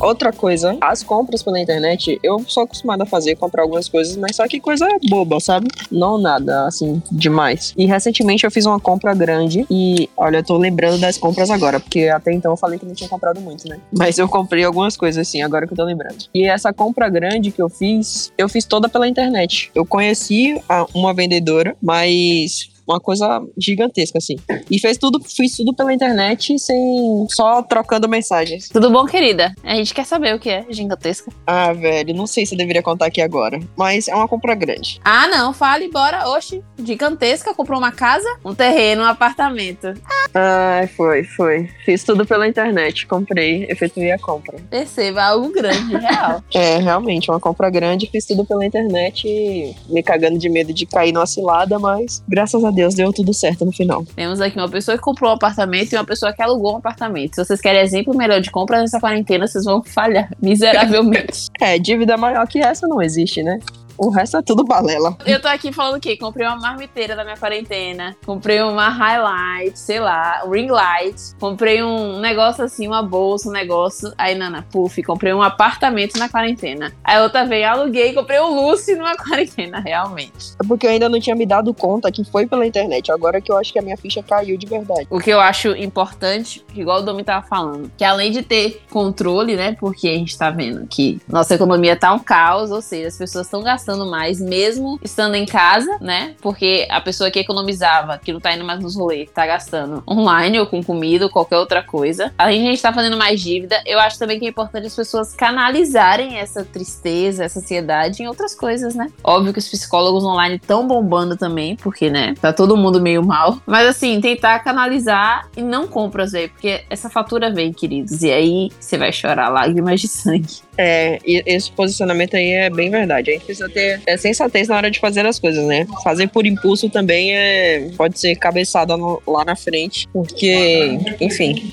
Outra 0.00 0.32
coisa, 0.32 0.78
as 0.80 1.02
compras 1.02 1.42
pela 1.42 1.60
internet, 1.60 2.18
eu 2.22 2.42
sou 2.48 2.62
acostumada 2.62 3.02
a 3.02 3.06
fazer, 3.06 3.36
comprar 3.36 3.64
algumas 3.64 3.86
coisas, 3.86 4.16
mas 4.16 4.34
só 4.34 4.48
que 4.48 4.58
coisa 4.58 4.88
boba, 5.10 5.38
sabe? 5.40 5.68
Não 5.92 6.16
nada, 6.16 6.66
assim, 6.66 7.02
demais. 7.12 7.74
E 7.76 7.84
recentemente 7.84 8.44
eu 8.44 8.50
fiz 8.50 8.64
uma 8.64 8.80
compra 8.80 9.12
grande 9.12 9.66
e, 9.70 10.08
olha, 10.16 10.38
eu 10.38 10.42
tô 10.42 10.56
lembrando 10.56 10.98
das 10.98 11.18
compras 11.18 11.50
agora, 11.50 11.78
porque 11.78 12.08
até 12.08 12.32
então 12.32 12.52
eu 12.52 12.56
falei 12.56 12.78
que 12.78 12.86
não 12.86 12.94
tinha 12.94 13.10
comprado 13.10 13.42
muito, 13.42 13.68
né? 13.68 13.78
Mas 13.92 14.16
eu 14.16 14.26
comprei 14.26 14.64
algumas 14.64 14.96
coisas, 14.96 15.28
assim, 15.28 15.42
agora 15.42 15.66
que 15.66 15.74
eu 15.74 15.76
tô 15.76 15.84
lembrando. 15.84 16.24
E 16.32 16.46
essa 16.46 16.72
compra 16.72 17.06
grande 17.10 17.50
que 17.50 17.60
eu 17.60 17.68
fiz, 17.68 18.32
eu 18.38 18.48
fiz 18.48 18.64
toda 18.64 18.88
pela 18.88 19.06
internet. 19.06 19.70
Eu 19.74 19.84
conheci 19.84 20.58
uma 20.94 21.12
vendedora, 21.12 21.76
mas 21.82 22.69
uma 22.90 23.00
coisa 23.00 23.42
gigantesca, 23.56 24.18
assim. 24.18 24.36
E 24.70 24.78
fez 24.78 24.98
tudo, 24.98 25.20
fiz 25.24 25.56
tudo 25.56 25.74
pela 25.74 25.92
internet 25.92 26.58
sem. 26.58 27.26
só 27.30 27.62
trocando 27.62 28.08
mensagens. 28.08 28.68
Tudo 28.68 28.90
bom, 28.90 29.04
querida? 29.06 29.54
A 29.62 29.74
gente 29.74 29.94
quer 29.94 30.04
saber 30.04 30.34
o 30.34 30.38
que 30.38 30.50
é 30.50 30.66
gigantesca. 30.68 31.30
Ah, 31.46 31.72
velho, 31.72 32.14
não 32.14 32.26
sei 32.26 32.44
se 32.44 32.54
eu 32.54 32.58
deveria 32.58 32.82
contar 32.82 33.06
aqui 33.06 33.20
agora. 33.20 33.60
Mas 33.76 34.08
é 34.08 34.14
uma 34.14 34.28
compra 34.28 34.54
grande. 34.54 35.00
Ah, 35.04 35.26
não, 35.28 35.52
fale, 35.52 35.88
bora. 35.88 36.28
Oxi, 36.30 36.62
gigantesca, 36.82 37.54
comprou 37.54 37.78
uma 37.78 37.92
casa, 37.92 38.28
um 38.44 38.54
terreno, 38.54 39.02
um 39.02 39.06
apartamento. 39.06 39.94
Ah, 40.34 40.88
foi, 40.96 41.24
foi. 41.24 41.68
Fiz 41.84 42.04
tudo 42.04 42.26
pela 42.26 42.46
internet. 42.46 43.06
Comprei, 43.06 43.66
efetuei 43.68 44.12
a 44.12 44.18
compra. 44.18 44.58
Perceba, 44.70 45.22
algo 45.22 45.52
grande, 45.52 45.96
real. 45.96 46.42
é, 46.54 46.78
realmente, 46.78 47.30
uma 47.30 47.40
compra 47.40 47.70
grande. 47.70 48.08
Fiz 48.10 48.26
tudo 48.26 48.44
pela 48.44 48.64
internet, 48.64 49.76
me 49.88 50.02
cagando 50.02 50.38
de 50.38 50.48
medo 50.48 50.72
de 50.72 50.86
cair 50.86 51.12
numa 51.12 51.26
cilada, 51.26 51.78
mas 51.78 52.22
graças 52.28 52.64
a 52.64 52.70
Deus 52.70 52.79
Deus, 52.80 52.94
deu 52.94 53.12
tudo 53.12 53.34
certo 53.34 53.66
no 53.66 53.72
final. 53.72 54.04
Temos 54.16 54.40
aqui 54.40 54.58
uma 54.58 54.68
pessoa 54.68 54.96
que 54.96 55.02
comprou 55.02 55.30
um 55.30 55.34
apartamento 55.34 55.92
e 55.92 55.96
uma 55.96 56.04
pessoa 56.04 56.32
que 56.32 56.42
alugou 56.42 56.74
um 56.74 56.76
apartamento. 56.78 57.34
Se 57.34 57.44
vocês 57.44 57.60
querem 57.60 57.82
exemplo 57.82 58.16
melhor 58.16 58.40
de 58.40 58.50
compra 58.50 58.80
nessa 58.80 58.98
quarentena, 58.98 59.46
vocês 59.46 59.64
vão 59.64 59.82
falhar 59.82 60.30
miseravelmente. 60.40 61.48
é, 61.60 61.78
dívida 61.78 62.16
maior 62.16 62.46
que 62.46 62.58
essa 62.58 62.88
não 62.88 63.02
existe, 63.02 63.42
né? 63.42 63.58
O 64.02 64.08
resto 64.08 64.38
é 64.38 64.42
tudo 64.42 64.64
balela. 64.64 65.14
Eu 65.26 65.42
tô 65.42 65.46
aqui 65.46 65.70
falando 65.74 65.98
o 65.98 66.00
quê? 66.00 66.16
Comprei 66.16 66.46
uma 66.46 66.56
marmiteira 66.56 67.14
da 67.14 67.22
minha 67.22 67.36
quarentena. 67.36 68.16
Comprei 68.24 68.62
uma 68.62 68.88
highlight, 68.88 69.78
sei 69.78 70.00
lá, 70.00 70.42
um 70.46 70.50
ring 70.52 70.68
light. 70.68 71.34
Comprei 71.38 71.82
um 71.82 72.18
negócio 72.18 72.64
assim, 72.64 72.86
uma 72.86 73.02
bolsa, 73.02 73.50
um 73.50 73.52
negócio. 73.52 74.10
Aí, 74.16 74.34
Nana, 74.34 74.66
puff, 74.72 75.02
comprei 75.02 75.34
um 75.34 75.42
apartamento 75.42 76.18
na 76.18 76.30
quarentena. 76.30 76.94
Aí 77.04 77.20
outra 77.20 77.44
vez, 77.44 77.62
aluguei, 77.66 78.14
comprei 78.14 78.40
um 78.40 78.58
Lucy 78.58 78.94
numa 78.94 79.14
quarentena, 79.22 79.80
realmente. 79.80 80.54
É 80.58 80.66
porque 80.66 80.86
eu 80.86 80.90
ainda 80.92 81.10
não 81.10 81.20
tinha 81.20 81.36
me 81.36 81.44
dado 81.44 81.74
conta 81.74 82.10
que 82.10 82.24
foi 82.24 82.46
pela 82.46 82.66
internet. 82.66 83.12
Agora 83.12 83.38
que 83.38 83.52
eu 83.52 83.58
acho 83.58 83.70
que 83.70 83.78
a 83.78 83.82
minha 83.82 83.98
ficha 83.98 84.22
caiu 84.22 84.56
de 84.56 84.66
verdade. 84.66 85.08
O 85.10 85.20
que 85.20 85.28
eu 85.28 85.40
acho 85.40 85.76
importante, 85.76 86.64
igual 86.74 87.00
o 87.00 87.02
Domi 87.02 87.22
tava 87.22 87.46
falando, 87.46 87.92
que 87.98 88.04
além 88.04 88.32
de 88.32 88.42
ter 88.42 88.80
controle, 88.88 89.56
né? 89.56 89.76
Porque 89.78 90.08
a 90.08 90.14
gente 90.14 90.38
tá 90.38 90.50
vendo 90.50 90.86
que 90.86 91.20
nossa 91.28 91.54
economia 91.54 91.94
tá 91.96 92.14
um 92.14 92.18
caos, 92.18 92.70
ou 92.70 92.80
seja, 92.80 93.08
as 93.08 93.18
pessoas 93.18 93.44
estão 93.44 93.62
gastando 93.62 93.89
gastando 93.90 94.06
mais, 94.06 94.40
mesmo 94.40 94.98
estando 95.02 95.34
em 95.34 95.44
casa, 95.44 95.98
né? 96.00 96.34
Porque 96.40 96.86
a 96.90 97.00
pessoa 97.00 97.30
que 97.30 97.40
economizava, 97.40 98.18
que 98.18 98.32
não 98.32 98.40
tá 98.40 98.54
indo 98.54 98.64
mais 98.64 98.80
nos 98.80 98.96
rolês, 98.96 99.28
tá 99.34 99.46
gastando 99.46 100.02
online 100.08 100.60
ou 100.60 100.66
com 100.66 100.82
comida 100.82 101.24
ou 101.24 101.30
qualquer 101.30 101.58
outra 101.58 101.82
coisa. 101.82 102.32
Além 102.38 102.60
de 102.60 102.66
a 102.68 102.70
gente 102.70 102.82
tá 102.82 102.92
fazendo 102.92 103.16
mais 103.16 103.40
dívida, 103.40 103.82
eu 103.84 103.98
acho 103.98 104.18
também 104.18 104.38
que 104.38 104.46
é 104.46 104.48
importante 104.48 104.86
as 104.86 104.94
pessoas 104.94 105.34
canalizarem 105.34 106.38
essa 106.38 106.64
tristeza, 106.64 107.44
essa 107.44 107.58
ansiedade 107.58 108.22
em 108.22 108.28
outras 108.28 108.54
coisas, 108.54 108.94
né? 108.94 109.10
Óbvio 109.24 109.52
que 109.52 109.58
os 109.58 109.68
psicólogos 109.68 110.24
online 110.24 110.56
estão 110.56 110.86
bombando 110.86 111.36
também, 111.36 111.74
porque, 111.76 112.08
né, 112.08 112.34
tá 112.40 112.52
todo 112.52 112.76
mundo 112.76 113.00
meio 113.00 113.24
mal. 113.24 113.58
Mas 113.66 113.88
assim, 113.88 114.20
tentar 114.20 114.60
canalizar 114.60 115.48
e 115.56 115.62
não 115.62 115.88
compras, 115.88 116.32
velho, 116.32 116.50
porque 116.50 116.84
essa 116.88 117.10
fatura 117.10 117.52
vem, 117.52 117.72
queridos. 117.72 118.22
E 118.22 118.30
aí 118.30 118.68
você 118.78 118.96
vai 118.96 119.12
chorar 119.12 119.48
lágrimas 119.48 120.00
de 120.00 120.08
sangue. 120.08 120.60
É, 120.82 121.18
esse 121.26 121.70
posicionamento 121.70 122.36
aí 122.36 122.52
é 122.52 122.70
bem 122.70 122.90
verdade. 122.90 123.30
A 123.30 123.32
gente 123.34 123.44
precisa 123.44 123.68
ter 123.68 124.00
é, 124.06 124.16
sensatez 124.16 124.68
na 124.68 124.76
hora 124.76 124.90
de 124.90 124.98
fazer 124.98 125.26
as 125.26 125.38
coisas, 125.38 125.62
né? 125.66 125.86
Fazer 126.02 126.28
por 126.28 126.46
impulso 126.46 126.88
também 126.88 127.36
é, 127.36 127.90
pode 127.98 128.18
ser 128.18 128.34
cabeçada 128.36 128.96
no, 128.96 129.22
lá 129.26 129.44
na 129.44 129.54
frente, 129.54 130.08
porque, 130.08 130.98
enfim, 131.20 131.70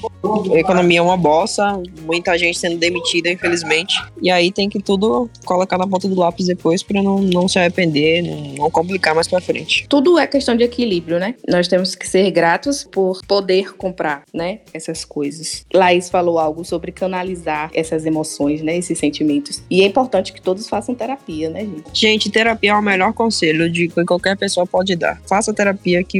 a 0.54 0.60
economia 0.60 1.00
é 1.00 1.02
uma 1.02 1.16
bossa, 1.16 1.82
muita 2.02 2.38
gente 2.38 2.60
sendo 2.60 2.78
demitida, 2.78 3.32
infelizmente. 3.32 3.96
E 4.22 4.30
aí 4.30 4.52
tem 4.52 4.68
que 4.68 4.82
tudo 4.82 5.30
colocar 5.46 5.78
na 5.78 5.88
ponta 5.88 6.06
do 6.10 6.20
lápis 6.20 6.48
depois 6.48 6.84
para 6.84 7.02
não, 7.02 7.20
não 7.20 7.48
se 7.48 7.58
arrepender, 7.58 8.22
não, 8.24 8.42
não 8.56 8.70
complicar 8.70 9.16
mais 9.16 9.28
pra 9.30 9.40
frente. 9.40 9.88
Tudo 9.88 10.20
é 10.20 10.28
questão 10.28 10.56
de 10.58 10.66
equilíbrio, 10.66 11.18
né? 11.18 11.36
Nós 11.48 11.70
temos 11.70 11.96
que 11.96 12.06
ser 12.06 12.30
gratos 12.32 12.84
por 12.84 13.26
poder 13.26 13.74
comprar, 13.78 14.24
né? 14.34 14.60
Essas 14.74 15.06
coisas. 15.06 15.66
Laís 15.74 16.10
falou 16.10 16.38
algo 16.40 16.66
sobre 16.66 16.92
canalizar 16.92 17.70
essas 17.74 18.06
emoções, 18.06 18.62
né? 18.62 18.76
Sentimentos. 18.98 19.62
E 19.70 19.82
é 19.82 19.86
importante 19.86 20.34
que 20.34 20.42
todos 20.42 20.68
façam 20.68 20.96
terapia, 20.96 21.50
né, 21.50 21.62
gente? 21.62 21.84
Gente, 21.94 22.30
terapia 22.30 22.72
é 22.72 22.76
o 22.76 22.82
melhor 22.82 23.14
conselho 23.14 23.70
de 23.70 23.88
que 23.88 24.06
qualquer 24.06 24.38
pessoa 24.38 24.66
pode 24.66 24.96
dar. 24.96 25.20
Faça 25.28 25.54
terapia 25.54 26.04
que 26.04 26.20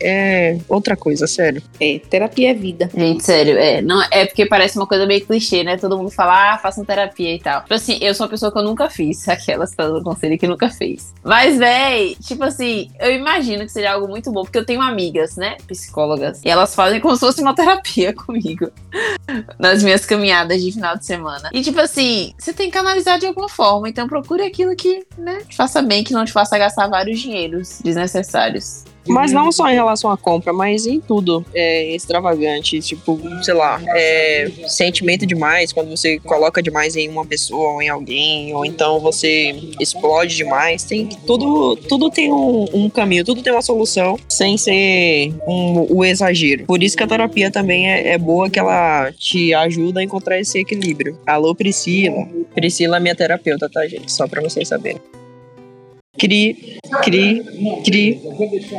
é 0.00 0.58
outra 0.68 0.96
coisa, 0.96 1.26
sério. 1.26 1.62
É, 1.80 1.98
terapia 1.98 2.50
é 2.50 2.54
vida. 2.54 2.90
Gente, 2.94 3.24
sério, 3.24 3.58
é, 3.58 3.82
não, 3.82 4.02
é 4.10 4.26
porque 4.26 4.46
parece 4.46 4.76
uma 4.76 4.86
coisa 4.86 5.06
meio 5.06 5.24
clichê, 5.24 5.62
né? 5.62 5.76
Todo 5.76 5.96
mundo 5.96 6.10
fala, 6.10 6.54
ah, 6.54 6.58
façam 6.58 6.84
terapia 6.84 7.34
e 7.34 7.38
tal. 7.38 7.62
Tipo 7.62 7.74
assim, 7.74 7.98
eu 8.00 8.14
sou 8.14 8.26
uma 8.26 8.30
pessoa 8.30 8.52
que 8.52 8.58
eu 8.58 8.62
nunca 8.62 8.88
fiz, 8.88 9.28
aquelas 9.28 9.70
que 9.70 9.76
dando 9.76 10.02
conselho 10.02 10.38
que 10.38 10.46
nunca 10.46 10.68
fez. 10.68 11.12
Mas, 11.22 11.58
véi, 11.58 12.16
tipo 12.20 12.44
assim, 12.44 12.90
eu 13.00 13.12
imagino 13.12 13.64
que 13.64 13.72
seja 13.72 13.92
algo 13.92 14.08
muito 14.08 14.30
bom, 14.30 14.42
porque 14.42 14.58
eu 14.58 14.64
tenho 14.64 14.80
amigas, 14.80 15.36
né, 15.36 15.56
psicólogas, 15.66 16.40
e 16.44 16.48
elas 16.48 16.74
fazem 16.74 17.00
como 17.00 17.14
se 17.14 17.20
fosse 17.20 17.40
uma 17.40 17.54
terapia 17.54 18.12
comigo 18.14 18.70
nas 19.58 19.82
minhas 19.82 20.04
caminhadas 20.04 20.62
de 20.62 20.72
final 20.72 20.96
de 20.96 21.04
semana. 21.04 21.50
E, 21.52 21.62
tipo 21.62 21.80
assim, 21.80 22.09
você 22.38 22.52
tem 22.52 22.70
que 22.70 22.78
analisar 22.78 23.18
de 23.18 23.26
alguma 23.26 23.48
forma. 23.48 23.88
Então 23.88 24.08
procure 24.08 24.42
aquilo 24.42 24.74
que, 24.76 25.06
né, 25.16 25.42
te 25.48 25.56
faça 25.56 25.82
bem, 25.82 26.04
que 26.04 26.12
não 26.12 26.24
te 26.24 26.32
faça 26.32 26.58
gastar 26.58 26.88
vários 26.88 27.20
dinheiros 27.20 27.80
desnecessários. 27.82 28.84
Mas 29.06 29.32
não 29.32 29.50
só 29.50 29.68
em 29.68 29.74
relação 29.74 30.10
à 30.10 30.16
compra, 30.16 30.52
mas 30.52 30.86
em 30.86 31.00
tudo. 31.00 31.44
É 31.54 31.94
extravagante, 31.94 32.80
tipo, 32.80 33.18
sei 33.42 33.54
lá, 33.54 33.80
é 33.88 34.50
sentimento 34.68 35.26
demais 35.26 35.72
quando 35.72 35.90
você 35.90 36.18
coloca 36.20 36.62
demais 36.62 36.96
em 36.96 37.08
uma 37.08 37.24
pessoa 37.24 37.74
ou 37.74 37.82
em 37.82 37.88
alguém, 37.88 38.54
ou 38.54 38.64
então 38.64 39.00
você 39.00 39.54
explode 39.80 40.36
demais. 40.36 40.84
Tem 40.84 41.08
tudo, 41.26 41.76
tudo 41.76 42.10
tem 42.10 42.32
um, 42.32 42.66
um 42.72 42.90
caminho, 42.90 43.24
tudo 43.24 43.42
tem 43.42 43.52
uma 43.52 43.62
solução 43.62 44.18
sem 44.28 44.56
ser 44.56 45.32
um, 45.46 45.86
o 45.90 46.04
exagero. 46.04 46.64
Por 46.66 46.82
isso 46.82 46.96
que 46.96 47.02
a 47.02 47.06
terapia 47.06 47.50
também 47.50 47.90
é, 47.90 48.12
é 48.12 48.18
boa, 48.18 48.50
que 48.50 48.58
ela 48.58 49.12
te 49.12 49.52
ajuda 49.54 50.00
a 50.00 50.02
encontrar 50.02 50.38
esse 50.38 50.58
equilíbrio. 50.58 51.18
Alô, 51.26 51.54
Priscila. 51.54 52.28
Priscila 52.54 52.96
é 52.96 53.00
minha 53.00 53.14
terapeuta, 53.14 53.68
tá, 53.68 53.86
gente? 53.86 54.12
Só 54.12 54.26
pra 54.26 54.40
vocês 54.40 54.68
saberem. 54.68 55.00
Cri, 56.20 56.78
cri, 57.02 57.42
cri. 57.82 58.20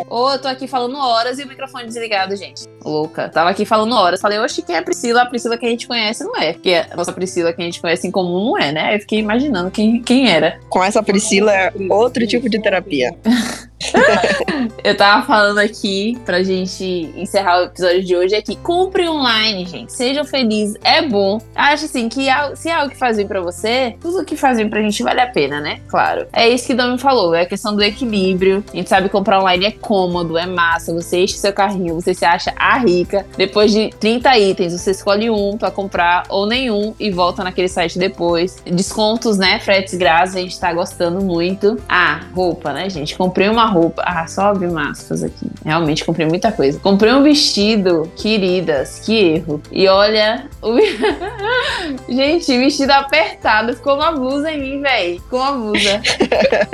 Ô, 0.07 0.25
oh, 0.25 0.33
eu 0.33 0.39
tô 0.39 0.47
aqui 0.47 0.67
falando 0.67 0.95
horas 0.95 1.39
e 1.39 1.43
o 1.43 1.47
microfone 1.47 1.87
desligado, 1.87 2.35
gente. 2.35 2.65
Louca. 2.85 3.29
Tava 3.29 3.49
aqui 3.49 3.65
falando 3.65 3.95
horas. 3.95 4.21
Falei, 4.21 4.37
oxe, 4.37 4.61
quem 4.61 4.75
é 4.75 4.77
a 4.77 4.83
Priscila? 4.83 5.23
A 5.23 5.25
Priscila 5.25 5.57
que 5.57 5.65
a 5.65 5.69
gente 5.69 5.87
conhece 5.87 6.23
não 6.23 6.35
é. 6.35 6.53
Porque 6.53 6.75
a 6.75 6.95
nossa 6.95 7.11
Priscila 7.11 7.51
que 7.51 7.59
a 7.59 7.65
gente 7.65 7.81
conhece 7.81 8.07
em 8.07 8.11
comum 8.11 8.45
não 8.45 8.59
é, 8.59 8.71
né? 8.71 8.95
Eu 8.95 8.99
fiquei 8.99 9.17
imaginando 9.17 9.71
quem, 9.71 10.03
quem 10.03 10.29
era. 10.29 10.59
Com 10.69 10.83
essa 10.83 11.01
Priscila 11.01 11.51
é 11.51 11.73
outro 11.89 12.27
tipo 12.27 12.47
de 12.47 12.61
terapia. 12.61 13.11
eu 14.83 14.95
tava 14.95 15.25
falando 15.25 15.59
aqui 15.59 16.17
pra 16.25 16.43
gente 16.43 17.11
encerrar 17.15 17.61
o 17.61 17.65
episódio 17.65 18.03
de 18.03 18.15
hoje 18.15 18.35
é 18.35 18.41
que 18.41 18.55
compre 18.55 19.07
online, 19.07 19.65
gente. 19.65 19.93
Sejam 19.93 20.23
felizes, 20.23 20.77
é 20.83 21.01
bom. 21.01 21.39
Acho 21.55 21.85
assim 21.85 22.09
que 22.09 22.27
se 22.55 22.69
é 22.69 22.73
algo 22.73 22.91
que 22.91 22.97
faz 22.97 23.17
bem 23.17 23.27
pra 23.27 23.41
você, 23.41 23.95
tudo 23.99 24.23
que 24.25 24.35
faz 24.35 24.57
bem 24.57 24.69
pra 24.69 24.81
gente 24.81 25.01
vale 25.03 25.21
a 25.21 25.27
pena, 25.27 25.59
né? 25.59 25.79
Claro. 25.87 26.27
É 26.33 26.49
isso 26.49 26.67
que 26.67 26.73
o 26.73 26.77
Dom 26.77 26.93
me 26.93 26.97
falou, 26.97 27.33
é 27.33 27.41
a 27.41 27.45
questão 27.45 27.75
do 27.75 27.83
equilíbrio. 27.83 28.63
A 28.71 28.75
gente 28.75 28.89
sabe 28.89 29.07
que 29.07 29.11
comprar 29.11 29.39
online 29.39 29.65
é 29.65 29.71
cômodo, 29.71 30.37
é 30.37 30.45
massa. 30.45 30.93
Você 30.93 31.23
enche 31.23 31.37
seu 31.37 31.53
carrinho, 31.53 31.95
você 31.95 32.13
se 32.13 32.25
acha 32.25 32.53
a 32.55 32.77
rica. 32.77 33.25
Depois 33.37 33.71
de 33.71 33.89
30 33.99 34.37
itens, 34.37 34.73
você 34.73 34.91
escolhe 34.91 35.29
um 35.29 35.57
pra 35.57 35.71
comprar 35.71 36.23
ou 36.29 36.45
nenhum 36.45 36.93
e 36.99 37.09
volta 37.09 37.43
naquele 37.43 37.67
site 37.67 37.97
depois. 37.97 38.61
Descontos, 38.65 39.37
né? 39.37 39.59
Fretes 39.59 39.95
grátis, 39.95 40.35
a 40.35 40.39
gente 40.39 40.59
tá 40.59 40.73
gostando 40.73 41.21
muito. 41.21 41.77
Ah, 41.87 42.21
roupa, 42.33 42.73
né, 42.73 42.89
gente? 42.89 43.15
Comprei 43.15 43.49
uma 43.49 43.65
roupa. 43.71 44.03
Ah, 44.05 44.27
só 44.27 44.47
abrir 44.47 44.71
aspas 44.77 45.23
aqui. 45.23 45.47
Realmente 45.65 46.05
comprei 46.05 46.27
muita 46.27 46.51
coisa. 46.51 46.79
Comprei 46.79 47.11
um 47.13 47.23
vestido, 47.23 48.09
queridas, 48.15 48.99
que 48.99 49.15
erro. 49.15 49.61
E 49.71 49.87
olha, 49.87 50.47
o... 50.61 50.77
gente, 52.09 52.57
vestido 52.57 52.91
apertado, 52.91 53.73
ficou 53.75 53.95
uma 53.95 54.11
blusa 54.11 54.51
em 54.51 54.59
mim, 54.59 54.81
velho. 54.81 55.21
Ficou 55.21 55.39
uma 55.39 55.51
blusa. 55.51 56.01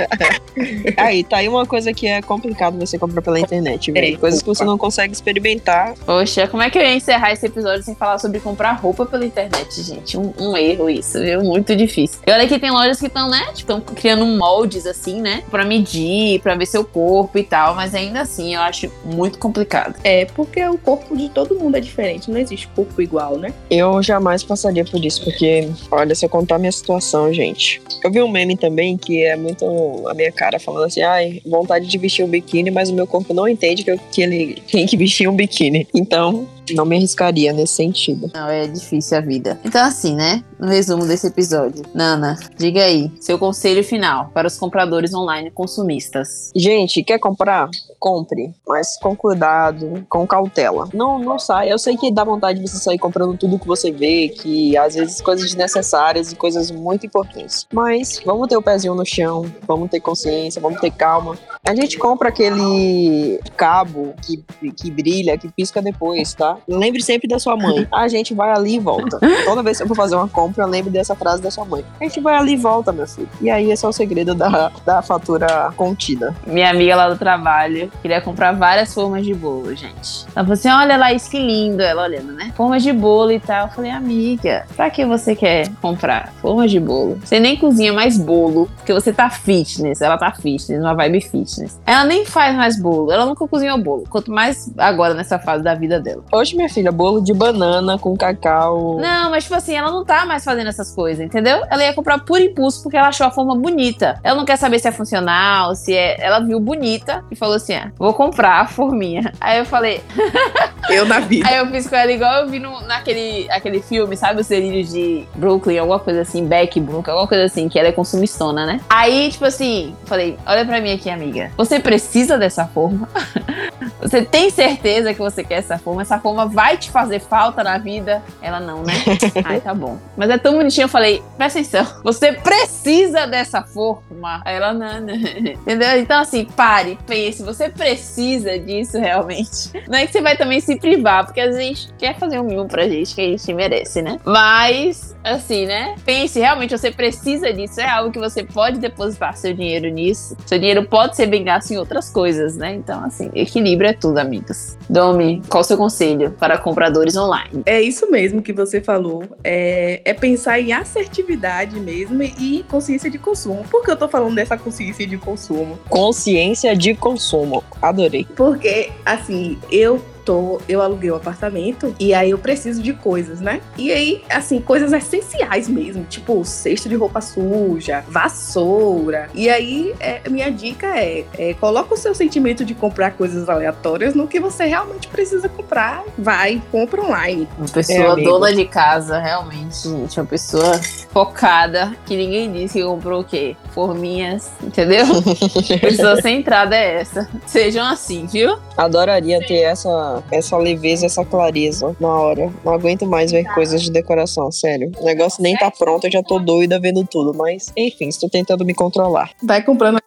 aí, 0.98 1.24
tá 1.24 1.38
aí 1.38 1.48
uma 1.48 1.66
coisa 1.66 1.94
que 1.94 2.08
é 2.08 2.22
complicado 2.22 2.78
você 2.78 2.98
comprar 2.98 3.22
pela 3.22 3.40
internet, 3.40 3.92
velho. 3.92 4.20
Coisas 4.20 4.42
que 4.42 4.48
você 4.48 4.64
não 4.64 4.78
consegue 4.78 5.14
experimentar. 5.14 5.94
Poxa, 6.06 6.48
como 6.48 6.64
é 6.64 6.70
que 6.70 6.78
eu 6.78 6.82
ia 6.82 6.96
encerrar 6.96 7.32
esse 7.32 7.46
episódio 7.46 7.84
sem 7.84 7.96
falar 7.96 8.18
sobre 8.20 8.40
comprar 8.40 8.74
roupa 8.74 9.06
pela 9.06 9.26
internet, 9.26 9.82
gente? 9.82 10.18
Um, 10.18 10.34
um 10.40 10.58
erro 10.58 10.90
isso, 10.90 11.20
viu? 11.22 11.42
Muito 11.42 11.76
difícil. 11.76 12.20
E 12.26 12.32
olha 12.32 12.48
que 12.48 12.60
tem 12.60 12.72
lojas 12.72 13.00
que 13.00 13.08
estão, 13.08 13.30
né? 13.30 13.48
Estão 13.54 13.80
tipo, 13.80 13.94
criando 13.94 14.26
moldes 14.26 14.86
assim, 14.86 15.22
né? 15.22 15.44
Pra 15.50 15.66
medir, 15.66 16.40
pra 16.42 16.56
ver 16.56 16.66
seu 16.66 16.84
corpo 16.94 17.38
e 17.38 17.44
tal, 17.44 17.76
mas 17.76 17.94
ainda 17.94 18.22
assim 18.22 18.56
eu 18.56 18.62
acho 18.62 18.92
muito 19.06 19.40
complicado. 19.40 19.96
É, 20.04 20.26
porque 20.26 20.64
o 20.66 20.78
corpo 20.78 21.16
de 21.16 21.30
todo 21.30 21.56
mundo 21.56 21.78
é 21.78 21.80
diferente, 21.80 22.30
não 22.30 22.38
existe 22.38 22.68
corpo 22.70 23.02
igual, 23.02 23.38
né? 23.38 23.54
Eu 23.70 24.02
jamais 24.02 24.44
passaria 24.44 24.86
por 24.86 25.04
isso, 25.04 25.24
porque, 25.24 25.70
olha, 25.92 26.16
se 26.16 26.26
eu 26.26 26.30
contar 26.30 26.56
a 26.56 26.60
minha 26.60 26.72
situação, 26.72 27.32
gente. 27.34 27.82
Eu 28.04 28.12
vi 28.12 28.22
um 28.22 28.30
meme 28.30 28.56
também 28.56 28.98
que 28.98 29.24
é 29.24 29.36
muito 29.36 29.66
a 30.08 30.14
minha 30.14 30.32
cara 30.32 30.60
falando 30.60 30.86
assim: 30.86 31.02
ai, 31.02 31.42
vontade 31.46 31.88
de 31.88 31.98
vestir 31.98 32.24
um 32.24 32.30
biquíni, 32.30 32.72
mas 32.72 32.90
o 32.90 32.94
meu 32.94 33.08
corpo 33.08 33.34
não 33.34 33.48
entende 33.48 33.84
que, 33.84 33.92
eu, 33.92 34.00
que 34.12 34.22
ele 34.22 34.62
tem 34.72 34.86
que 34.86 34.98
vestir 34.98 35.28
um 35.28 35.36
biquíni. 35.36 35.88
Então, 35.94 36.48
não 36.74 36.86
me 36.86 36.98
arriscaria 36.98 37.54
nesse 37.54 37.76
sentido. 37.76 38.30
Não, 38.34 38.48
é 38.50 38.68
difícil 38.68 39.18
a 39.18 39.22
vida. 39.22 39.60
Então, 39.64 39.86
assim, 39.86 40.16
né? 40.16 40.44
No 40.60 40.68
resumo 40.68 41.06
desse 41.06 41.28
episódio. 41.28 41.84
Nana, 41.94 42.38
diga 42.58 42.84
aí, 42.84 43.12
seu 43.20 43.38
conselho 43.38 43.84
final 43.84 44.30
para 44.34 44.48
os 44.48 44.58
compradores 44.58 45.14
online 45.14 45.52
consumistas. 45.52 46.52
Gente, 46.56 47.04
quer 47.04 47.20
comprar? 47.20 47.70
Compre, 48.00 48.54
mas 48.68 48.98
com 49.00 49.16
cuidado, 49.16 50.06
com 50.10 50.26
cautela. 50.28 50.88
Não, 50.94 51.20
não 51.20 51.40
sai. 51.40 51.72
Eu 51.72 51.80
sei 51.80 51.98
que 51.98 52.12
dá 52.12 52.24
vontade 52.24 52.60
de 52.60 52.68
você 52.68 52.78
sair 52.78 52.98
comprando 52.98 53.38
tudo 53.38 53.60
que 53.60 53.68
você 53.68 53.92
vê, 53.92 54.30
que 54.30 54.78
às 54.78 54.96
vezes 54.96 55.22
coisas 55.22 55.46
desnecessárias 55.46 56.32
e 56.32 56.36
coisas 56.36 56.72
muito 56.72 57.06
importantes. 57.06 57.66
Mas 57.72 58.22
vamos 58.26 58.48
ter 58.48 58.58
o 58.58 58.62
pezinho 58.62 58.96
no 58.96 59.06
chão, 59.06 59.46
vamos 59.68 59.90
ter 59.90 60.00
consciência, 60.00 60.62
vamos 60.62 60.80
ter 60.80 60.92
calma. 60.92 61.38
A 61.66 61.76
gente 61.76 61.98
compra 61.98 62.30
aquele 62.30 63.40
cabo 63.56 64.14
que, 64.22 64.44
que 64.72 64.92
brilha, 64.92 65.38
que 65.38 65.50
pisca 65.50 65.82
depois, 65.82 66.34
tá? 66.34 66.57
Lembre 66.68 67.02
sempre 67.02 67.28
da 67.28 67.40
sua 67.40 67.56
mãe. 67.56 67.88
A 67.92 68.08
gente 68.08 68.34
vai 68.34 68.52
ali 68.52 68.76
e 68.76 68.80
volta. 68.80 69.20
Toda 69.46 69.64
vez 69.64 69.78
que 69.78 69.84
eu 69.84 69.88
for 69.88 69.96
fazer 69.96 70.16
uma 70.16 70.28
compra, 70.28 70.64
eu 70.64 70.68
lembro 70.68 70.92
dessa 70.92 71.16
frase 71.16 71.42
da 71.42 71.52
sua 71.52 71.66
mãe. 71.66 71.84
A 72.00 72.04
gente 72.04 72.20
vai 72.20 72.36
ali 72.36 72.54
e 72.54 72.58
volta, 72.58 72.92
meu 72.92 73.08
filho. 73.08 73.30
E 73.42 73.50
aí 73.50 73.72
esse 73.72 73.86
é 73.86 73.88
o 73.88 73.94
segredo 73.94 74.34
da, 74.34 74.72
da 74.86 75.02
fatura 75.02 75.72
contida. 75.76 76.36
Minha 76.46 76.70
amiga 76.70 76.96
lá 76.96 77.10
do 77.10 77.18
trabalho 77.18 77.92
queria 78.02 78.22
comprar 78.22 78.52
várias 78.54 78.94
formas 78.94 79.26
de 79.26 79.34
bolo, 79.34 79.76
gente. 79.76 80.26
Ela 80.36 80.46
falou 80.46 80.54
assim: 80.54 80.70
olha 80.70 80.98
lá, 80.98 81.14
isso 81.14 81.30
que 81.30 81.40
lindo. 81.40 81.82
Ela 81.82 82.04
olhando, 82.04 82.34
né? 82.34 82.52
Formas 82.56 82.84
de 82.84 82.92
bolo 82.92 83.32
e 83.32 83.40
tal. 83.40 83.68
Eu 83.68 83.74
falei, 83.74 83.92
amiga, 83.92 84.66
pra 84.76 84.90
que 84.90 85.06
você 85.06 85.36
quer 85.36 85.70
comprar 85.82 86.34
formas 86.42 86.72
de 86.72 86.80
bolo? 86.80 87.20
Você 87.24 87.40
nem 87.40 87.58
cozinha 87.58 87.94
mais 87.94 88.18
bolo, 88.18 88.70
porque 88.78 88.94
você 88.94 89.14
tá 89.14 89.30
fitness. 89.30 90.02
Ela 90.02 90.18
tá 90.18 90.32
fitness, 90.32 90.82
uma 90.82 90.94
vibe 90.94 91.22
fitness. 91.22 91.80
Ela 91.86 92.06
nem 92.06 92.26
faz 92.26 92.56
mais 92.56 92.80
bolo. 92.80 93.12
Ela 93.12 93.26
nunca 93.26 93.48
cozinhou 93.48 93.78
bolo. 93.78 94.04
Quanto 94.10 94.32
mais 94.32 94.72
agora 94.78 95.14
nessa 95.14 95.40
fase 95.40 95.64
da 95.64 95.74
vida 95.74 96.00
dela. 96.00 96.24
Minha 96.56 96.70
filha, 96.70 96.92
bolo 96.92 97.22
de 97.22 97.34
banana 97.34 97.98
com 97.98 98.16
cacau. 98.16 98.98
Não, 99.00 99.32
mas 99.32 99.44
tipo 99.44 99.56
assim, 99.56 99.76
ela 99.76 99.92
não 99.92 100.06
tá 100.06 100.26
mais 100.26 100.44
fazendo 100.44 100.68
essas 100.68 100.94
coisas, 100.94 101.24
entendeu? 101.24 101.64
Ela 101.70 101.84
ia 101.84 101.94
comprar 101.94 102.20
por 102.20 102.40
impulso 102.40 102.84
porque 102.84 102.98
ela 102.98 103.10
achou 103.10 103.28
a 103.28 103.32
forma 103.32 103.56
bonita. 103.56 104.20
Ela 104.24 104.36
não 104.36 104.46
quer 104.46 104.58
saber 104.58 104.80
se 104.80 104.88
é 104.88 104.92
funcional, 104.92 105.76
se 105.76 105.94
é. 105.94 106.18
Ela 106.20 106.40
viu 106.40 106.60
bonita 106.60 107.24
e 107.32 107.36
falou 107.36 107.56
assim: 107.56 107.76
ah, 107.76 107.92
vou 107.98 108.14
comprar 108.14 108.62
a 108.62 108.68
forminha. 108.68 109.32
Aí 109.40 109.60
eu 109.60 109.66
falei. 109.66 110.02
eu 110.90 111.06
na 111.06 111.20
vida. 111.20 111.48
Aí 111.48 111.58
eu 111.58 111.68
fiz 111.68 111.88
com 111.88 111.96
ela 111.96 112.12
igual 112.12 112.44
eu 112.44 112.50
vi 112.50 112.60
no, 112.60 112.82
naquele 112.82 113.48
aquele 113.50 113.82
filme, 113.82 114.16
sabe? 114.16 114.42
Os 114.42 114.48
delírios 114.48 114.92
de 114.92 115.26
Brooklyn, 115.36 115.78
alguma 115.78 116.00
coisa 116.00 116.22
assim, 116.22 116.46
Beck 116.46 116.80
Brooklyn, 116.80 117.12
alguma 117.12 117.28
coisa 117.28 117.46
assim, 117.46 117.68
que 117.68 117.78
ela 117.78 117.90
é 117.90 117.92
consumistona, 117.92 118.66
né? 118.66 118.80
Aí, 118.90 119.30
tipo 119.32 119.46
assim, 119.46 119.96
falei: 120.06 120.38
olha 120.46 120.66
pra 120.66 120.80
mim 120.82 120.94
aqui, 120.94 121.10
amiga. 121.10 121.52
Você 121.58 121.80
precisa 121.80 122.38
dessa 122.38 122.66
forma? 122.66 123.08
você 124.02 124.24
tem 124.24 124.50
certeza 124.50 125.14
que 125.14 125.20
você 125.20 125.44
quer 125.44 125.56
essa 125.56 125.78
forma? 125.78 126.02
Essa 126.02 126.20
forma 126.20 126.37
vai 126.46 126.78
te 126.78 126.92
fazer 126.92 127.20
falta 127.20 127.64
na 127.64 127.78
vida? 127.78 128.22
Ela 128.42 128.60
não, 128.60 128.84
né? 128.84 128.94
Ai, 129.44 129.62
tá 129.62 129.74
bom. 129.74 129.98
Mas 130.16 130.30
é 130.30 130.38
tão 130.38 130.56
bonitinho, 130.56 130.86
eu 130.86 130.90
falei, 130.90 131.24
presta 131.38 131.60
atenção, 131.60 131.88
você 132.04 132.34
precisa 132.34 133.26
dessa 133.26 133.64
forma. 133.64 134.42
Aí 134.46 134.56
ela, 134.56 134.74
não, 134.74 135.02
não. 135.02 135.16
Entendeu? 135.16 136.00
Então, 136.00 136.20
assim, 136.20 136.46
pare, 136.46 136.98
pense, 137.06 137.44
você 137.44 137.70
precisa 137.70 138.58
disso 138.60 138.98
realmente. 138.98 139.72
Não 139.88 139.98
é 139.98 140.06
que 140.06 140.12
você 140.12 140.22
vai 140.22 140.38
também 140.38 140.60
se 140.60 140.76
privar, 140.78 141.26
porque 141.26 141.42
a 141.42 141.52
gente 141.52 141.88
quer 141.98 142.18
fazer 142.18 142.40
um 142.40 142.44
mimo 142.44 142.68
pra 142.68 142.88
gente 142.88 143.16
que 143.16 143.22
a 143.22 143.26
gente 143.26 143.54
merece, 143.54 144.02
né? 144.02 144.20
Mas, 144.26 145.16
assim, 145.24 145.66
né? 145.66 145.96
Pense, 146.06 146.40
realmente 146.40 146.78
você 146.78 146.92
precisa 146.92 147.52
disso, 147.54 147.80
é 147.80 147.90
algo 147.90 148.12
que 148.12 148.20
você 148.20 148.44
pode 148.44 148.80
depositar 148.80 149.36
seu 149.38 149.54
dinheiro 149.54 149.90
nisso. 149.90 150.36
Seu 150.46 150.60
dinheiro 150.60 150.86
pode 150.86 151.16
ser 151.16 151.28
bem 151.28 151.44
gasto 151.44 151.72
em 151.72 151.78
outras 151.78 152.10
coisas, 152.10 152.56
né? 152.58 152.74
Então, 152.74 153.04
assim, 153.04 153.30
equilíbrio 153.34 153.90
é 153.90 153.94
tudo, 153.94 154.18
amigos. 154.18 154.78
Domi, 154.90 155.42
qual 155.50 155.62
o 155.62 155.64
seu 155.64 155.78
conselho? 155.78 156.17
Para 156.40 156.58
compradores 156.58 157.16
online. 157.16 157.64
É 157.66 157.82
isso 157.82 158.10
mesmo 158.10 158.42
que 158.42 158.54
você 158.54 158.82
falou. 158.82 159.24
É, 159.44 160.02
é 160.06 160.14
pensar 160.14 160.60
em 160.60 160.74
assertividade 160.74 161.80
mesmo 161.80 162.22
e 162.24 162.66
consciência 162.70 163.10
de 163.10 163.18
consumo. 163.18 163.64
Por 163.70 163.84
que 163.84 163.92
eu 163.92 163.96
tô 163.96 164.08
falando 164.08 164.36
dessa 164.36 164.58
consciência 164.58 165.06
de 165.06 165.18
consumo? 165.18 165.80
Consciência 165.90 166.76
de 166.76 166.94
consumo. 166.96 167.64
Adorei. 167.82 168.26
Porque, 168.36 168.92
assim, 169.06 169.58
eu 169.72 170.02
tô, 170.28 170.60
eu 170.68 170.82
aluguei 170.82 171.10
o 171.10 171.14
um 171.14 171.18
apartamento 171.18 171.96
e 171.98 172.14
aí 172.14 172.32
eu 172.32 172.38
preciso 172.38 172.84
de 172.84 172.92
coisas, 172.92 173.40
né? 173.40 173.62
E 173.78 173.94
aí, 173.94 174.22
assim, 174.30 174.60
coisas 174.60 174.92
essenciais 174.92 175.70
mesmo, 175.70 176.04
tipo 176.04 176.44
cesto 176.44 176.90
de 176.90 176.96
roupa 176.96 177.22
suja, 177.22 178.04
vassoura. 178.10 179.30
E 179.34 179.50
aí, 179.50 179.96
é, 180.02 180.28
minha 180.30 180.52
dica 180.52 180.88
é, 181.00 181.24
é 181.38 181.54
coloca 181.54 181.94
o 181.94 181.98
seu 181.98 182.14
sentimento 182.14 182.66
de 182.66 182.76
comprar 182.76 183.12
coisas 183.12 183.48
aleatórias 183.48 184.14
no 184.14 184.28
que 184.28 184.38
você 184.38 184.66
realmente 184.66 185.08
precisa 185.08 185.48
comprar. 185.48 186.04
Vai, 186.18 186.62
compra 186.74 187.02
online. 187.02 187.48
Uma 187.58 187.70
pessoa 187.70 188.20
é, 188.20 188.24
dona 188.24 188.54
de 188.54 188.66
casa, 188.66 189.20
realmente, 189.20 189.88
gente, 189.88 190.20
uma 190.20 190.26
pessoa 190.26 190.78
focada, 191.10 191.96
que 192.06 192.18
ninguém 192.18 192.52
disse 192.52 192.80
que 192.80 192.86
comprou 192.86 193.22
o 193.22 193.24
quê? 193.24 193.56
Forminhas, 193.72 194.52
entendeu? 194.62 195.06
pessoa 195.80 196.22
centrada 196.22 196.76
é 196.76 197.00
essa. 197.00 197.30
Sejam 197.46 197.86
assim, 197.86 198.26
viu? 198.26 198.58
Adoraria 198.76 199.40
ter 199.40 199.62
essa 199.62 200.17
essa, 200.32 200.58
leveza, 200.58 201.06
essa 201.06 201.26
clareza 201.26 201.96
na 202.00 202.08
hora. 202.08 202.52
Não 202.64 202.74
aguento 202.74 203.06
mais 203.06 203.32
ver 203.32 203.46
coisas 203.54 203.82
de 203.82 203.92
decoração, 203.92 204.52
sério. 204.52 204.92
O 205.00 205.06
negócio 205.06 205.42
nem 205.42 205.56
tá 205.56 205.72
pronto, 205.72 206.06
eu 206.06 206.12
já 206.12 206.24
tô 206.24 206.40
doida 206.40 206.80
vendo 206.80 207.06
tudo. 207.06 207.34
Mas, 207.36 207.72
enfim, 207.76 208.08
estou 208.08 208.30
tentando 208.30 208.66
me 208.66 208.74
controlar. 208.74 209.32
Vai 209.44 209.64
comprando 209.64 210.00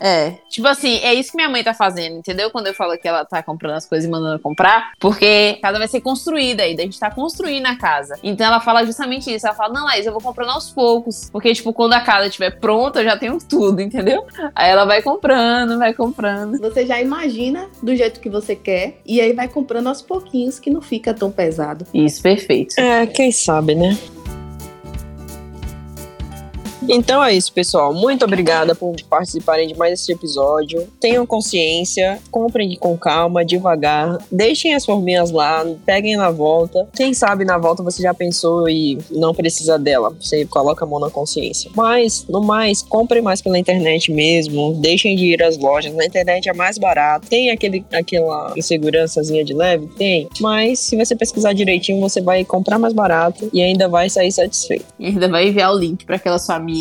é, 0.00 0.38
tipo 0.48 0.66
assim, 0.66 0.96
é 1.02 1.12
isso 1.12 1.30
que 1.30 1.36
minha 1.36 1.48
mãe 1.48 1.62
tá 1.62 1.74
fazendo, 1.74 2.16
entendeu? 2.16 2.50
Quando 2.50 2.68
eu 2.68 2.74
falo 2.74 2.96
que 2.96 3.06
ela 3.06 3.22
tá 3.22 3.42
comprando 3.42 3.74
as 3.74 3.84
coisas 3.84 4.08
e 4.08 4.10
mandando 4.10 4.38
comprar, 4.38 4.92
porque 4.98 5.56
a 5.58 5.60
casa 5.60 5.78
vai 5.78 5.88
ser 5.88 6.00
construída 6.00 6.62
ainda, 6.62 6.80
a 6.80 6.84
gente 6.86 6.98
tá 6.98 7.10
construindo 7.10 7.66
a 7.66 7.76
casa. 7.76 8.18
Então 8.22 8.46
ela 8.46 8.60
fala 8.60 8.82
justamente 8.86 9.32
isso, 9.32 9.46
ela 9.46 9.54
fala, 9.54 9.74
não, 9.74 9.84
Laís, 9.84 10.06
eu 10.06 10.12
vou 10.12 10.22
comprando 10.22 10.52
aos 10.52 10.70
poucos, 10.70 11.28
porque, 11.30 11.52
tipo, 11.52 11.70
quando 11.74 11.92
a 11.92 12.00
casa 12.00 12.28
estiver 12.28 12.58
pronta, 12.58 13.00
eu 13.00 13.04
já 13.04 13.18
tenho 13.18 13.38
tudo, 13.46 13.82
entendeu? 13.82 14.26
Aí 14.54 14.70
ela 14.70 14.86
vai 14.86 15.02
comprando, 15.02 15.78
vai 15.78 15.92
comprando. 15.92 16.58
Você 16.58 16.86
já 16.86 16.98
imagina 16.98 17.68
do 17.82 17.94
jeito 17.94 18.20
que 18.20 18.30
você 18.30 18.56
quer, 18.56 19.00
e 19.04 19.20
aí 19.20 19.34
vai 19.34 19.48
comprando 19.48 19.88
aos 19.88 20.00
pouquinhos, 20.00 20.58
que 20.58 20.70
não 20.70 20.80
fica 20.80 21.12
tão 21.12 21.30
pesado. 21.30 21.86
Isso, 21.92 22.22
perfeito. 22.22 22.80
É, 22.80 23.06
quem 23.06 23.30
sabe, 23.30 23.74
né? 23.74 23.98
Então 26.88 27.22
é 27.22 27.32
isso, 27.32 27.52
pessoal. 27.52 27.94
Muito 27.94 28.24
obrigada 28.24 28.74
por 28.74 28.94
participarem 29.08 29.68
de 29.68 29.76
mais 29.76 30.00
esse 30.00 30.12
episódio. 30.12 30.86
Tenham 31.00 31.24
consciência, 31.24 32.18
comprem 32.30 32.76
com 32.76 32.96
calma, 32.96 33.44
devagar. 33.44 34.18
Deixem 34.30 34.74
as 34.74 34.84
forminhas 34.84 35.30
lá, 35.30 35.64
peguem 35.86 36.16
na 36.16 36.30
volta. 36.30 36.88
Quem 36.94 37.14
sabe 37.14 37.44
na 37.44 37.58
volta 37.58 37.82
você 37.82 38.02
já 38.02 38.12
pensou 38.12 38.68
e 38.68 38.98
não 39.10 39.34
precisa 39.34 39.78
dela. 39.78 40.14
Você 40.20 40.44
coloca 40.44 40.84
a 40.84 40.88
mão 40.88 40.98
na 40.98 41.10
consciência. 41.10 41.70
Mas, 41.74 42.26
no 42.28 42.42
mais, 42.42 42.82
comprem 42.82 43.22
mais 43.22 43.40
pela 43.40 43.58
internet 43.58 44.10
mesmo. 44.12 44.74
Deixem 44.74 45.16
de 45.16 45.26
ir 45.26 45.42
às 45.42 45.56
lojas. 45.56 45.94
Na 45.94 46.04
internet 46.04 46.48
é 46.48 46.52
mais 46.52 46.78
barato. 46.78 47.28
Tem 47.28 47.50
aquele, 47.50 47.84
aquela 47.92 48.52
insegurançazinha 48.56 49.44
de 49.44 49.54
leve? 49.54 49.86
Tem. 49.96 50.28
Mas 50.40 50.80
se 50.80 50.96
você 50.96 51.14
pesquisar 51.14 51.52
direitinho, 51.52 52.00
você 52.00 52.20
vai 52.20 52.44
comprar 52.44 52.78
mais 52.78 52.92
barato 52.92 53.48
e 53.52 53.62
ainda 53.62 53.88
vai 53.88 54.10
sair 54.10 54.32
satisfeito. 54.32 54.86
E 54.98 55.06
ainda 55.06 55.28
vai 55.28 55.48
enviar 55.48 55.72
o 55.72 55.78
link 55.78 56.04
para 56.04 56.16
aquela 56.16 56.38
sua 56.38 56.56
amiga 56.56 56.71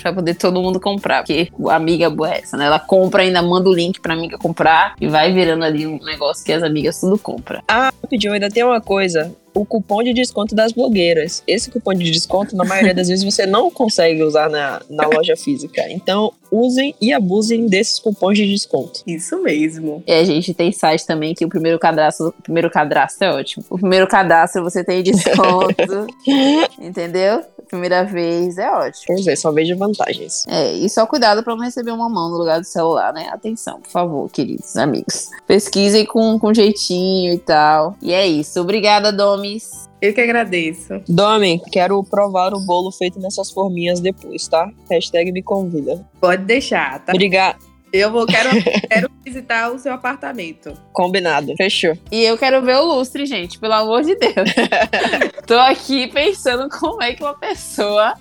para 0.00 0.12
poder 0.12 0.34
todo 0.34 0.60
mundo 0.60 0.80
comprar. 0.80 1.22
Porque 1.22 1.48
a 1.68 1.74
amiga 1.74 2.08
boa 2.10 2.32
é 2.32 2.38
essa, 2.38 2.56
né? 2.56 2.66
Ela 2.66 2.78
compra, 2.78 3.22
ainda 3.22 3.42
manda 3.42 3.68
o 3.68 3.74
link 3.74 4.00
pra 4.00 4.14
amiga 4.14 4.38
comprar 4.38 4.94
e 5.00 5.06
vai 5.06 5.32
virando 5.32 5.64
ali 5.64 5.86
um 5.86 5.98
negócio 6.04 6.44
que 6.44 6.52
as 6.52 6.62
amigas 6.62 7.00
tudo 7.00 7.18
compram. 7.18 7.62
Ah, 7.68 7.92
rapidinho, 8.02 8.32
ainda 8.32 8.48
tem 8.48 8.64
uma 8.64 8.80
coisa 8.80 9.34
o 9.54 9.64
cupom 9.64 10.02
de 10.02 10.12
desconto 10.12 10.54
das 10.54 10.72
blogueiras. 10.72 11.42
Esse 11.46 11.70
cupom 11.70 11.94
de 11.94 12.10
desconto, 12.10 12.56
na 12.56 12.64
maioria 12.64 12.94
das 12.94 13.08
vezes, 13.08 13.24
você 13.24 13.46
não 13.46 13.70
consegue 13.70 14.22
usar 14.22 14.48
na, 14.48 14.80
na 14.88 15.06
loja 15.06 15.36
física. 15.36 15.82
Então, 15.90 16.32
usem 16.50 16.94
e 17.00 17.12
abusem 17.12 17.66
desses 17.66 17.98
cupons 17.98 18.36
de 18.36 18.46
desconto. 18.46 19.02
Isso 19.06 19.40
mesmo. 19.42 20.02
E 20.06 20.12
a 20.12 20.24
gente 20.24 20.54
tem 20.54 20.72
site 20.72 21.06
também 21.06 21.34
que 21.34 21.44
o 21.44 21.48
primeiro 21.48 21.78
cadastro, 21.78 22.28
o 22.38 22.42
primeiro 22.42 22.70
cadastro 22.70 23.26
é 23.26 23.32
ótimo. 23.32 23.64
O 23.70 23.78
primeiro 23.78 24.06
cadastro 24.06 24.62
você 24.62 24.84
tem 24.84 25.02
desconto. 25.02 26.06
entendeu? 26.80 27.42
Primeira 27.70 28.02
vez 28.02 28.58
é 28.58 28.68
ótimo. 28.68 29.04
Pois 29.06 29.26
é, 29.28 29.36
só 29.36 29.52
vejo 29.52 29.76
vantagens. 29.76 30.44
É, 30.48 30.72
e 30.72 30.88
só 30.88 31.06
cuidado 31.06 31.42
para 31.44 31.54
não 31.54 31.62
receber 31.62 31.92
uma 31.92 32.08
mão 32.08 32.28
no 32.28 32.36
lugar 32.36 32.58
do 32.58 32.66
celular, 32.66 33.12
né? 33.12 33.28
Atenção, 33.32 33.80
por 33.80 33.90
favor, 33.90 34.28
queridos 34.28 34.76
amigos. 34.76 35.30
Pesquisem 35.46 36.04
com, 36.04 36.36
com 36.38 36.52
jeitinho 36.52 37.32
e 37.32 37.38
tal. 37.38 37.94
E 38.02 38.12
é 38.12 38.26
isso. 38.26 38.60
Obrigada, 38.60 39.12
Domis. 39.12 39.88
Eu 40.02 40.12
que 40.12 40.20
agradeço. 40.20 41.00
Domi, 41.06 41.60
quero 41.70 42.02
provar 42.02 42.54
o 42.54 42.60
bolo 42.60 42.90
feito 42.90 43.20
nessas 43.20 43.50
forminhas 43.50 44.00
depois, 44.00 44.48
tá? 44.48 44.68
Hashtag 44.90 45.30
me 45.30 45.42
convida. 45.42 46.04
Pode 46.18 46.44
deixar, 46.44 47.04
tá? 47.04 47.12
Obrigado. 47.12 47.69
Eu 47.92 48.10
vou, 48.10 48.26
quero, 48.26 48.50
quero 48.88 49.10
visitar 49.24 49.70
o 49.70 49.78
seu 49.78 49.92
apartamento. 49.92 50.72
Combinado. 50.92 51.54
Fechou. 51.56 51.96
E 52.10 52.22
eu 52.22 52.38
quero 52.38 52.62
ver 52.62 52.76
o 52.76 52.84
lustre, 52.84 53.26
gente, 53.26 53.58
pelo 53.58 53.74
amor 53.74 54.02
de 54.02 54.14
Deus. 54.14 54.50
Tô 55.46 55.58
aqui 55.58 56.06
pensando 56.08 56.68
como 56.68 57.02
é 57.02 57.14
que 57.14 57.22
uma 57.22 57.34
pessoa. 57.34 58.14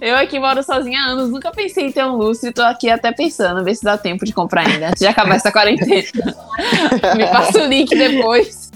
Eu 0.00 0.16
aqui 0.16 0.38
moro 0.38 0.62
sozinha 0.62 1.00
há 1.00 1.06
anos, 1.06 1.30
nunca 1.30 1.50
pensei 1.52 1.86
em 1.86 1.92
ter 1.92 2.04
um 2.04 2.16
lustre. 2.16 2.52
Tô 2.52 2.62
aqui 2.62 2.90
até 2.90 3.12
pensando, 3.12 3.64
ver 3.64 3.74
se 3.74 3.84
dá 3.84 3.96
tempo 3.96 4.24
de 4.24 4.32
comprar 4.32 4.66
ainda, 4.66 4.88
antes 4.88 5.00
de 5.00 5.06
acabar 5.06 5.36
essa 5.36 5.52
quarentena. 5.52 6.02
Me 7.16 7.26
passa 7.28 7.62
o 7.62 7.66
link 7.66 7.94
depois. 7.96 8.70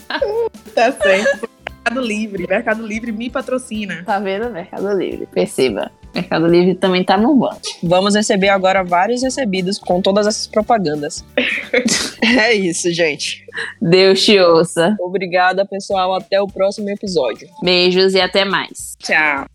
Tá 0.74 0.92
certo. 0.92 1.48
Mercado 1.88 2.01
Livre. 2.01 2.46
Mercado 2.46 2.87
Livre 2.87 3.12
me 3.12 3.31
patrocina. 3.31 4.03
Tá 4.05 4.18
vendo? 4.18 4.51
Mercado 4.51 4.92
Livre. 4.92 5.27
Perceba. 5.27 5.90
Mercado 6.14 6.46
Livre 6.46 6.74
também 6.74 7.04
tá 7.04 7.16
bombando. 7.16 7.60
Vamos 7.82 8.14
receber 8.14 8.48
agora 8.48 8.82
vários 8.82 9.22
recebidos 9.22 9.78
com 9.78 10.00
todas 10.00 10.26
essas 10.26 10.46
propagandas. 10.46 11.24
é 12.22 12.54
isso, 12.54 12.92
gente. 12.92 13.44
Deus 13.80 14.24
te 14.24 14.38
ouça. 14.38 14.96
Obrigada, 15.00 15.64
pessoal. 15.64 16.14
Até 16.14 16.40
o 16.40 16.46
próximo 16.46 16.88
episódio. 16.90 17.48
Beijos 17.62 18.14
e 18.14 18.20
até 18.20 18.44
mais. 18.44 18.96
Tchau. 18.98 19.46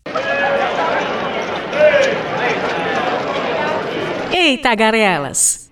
Eita, 4.32 4.74
Garelas! 4.74 5.63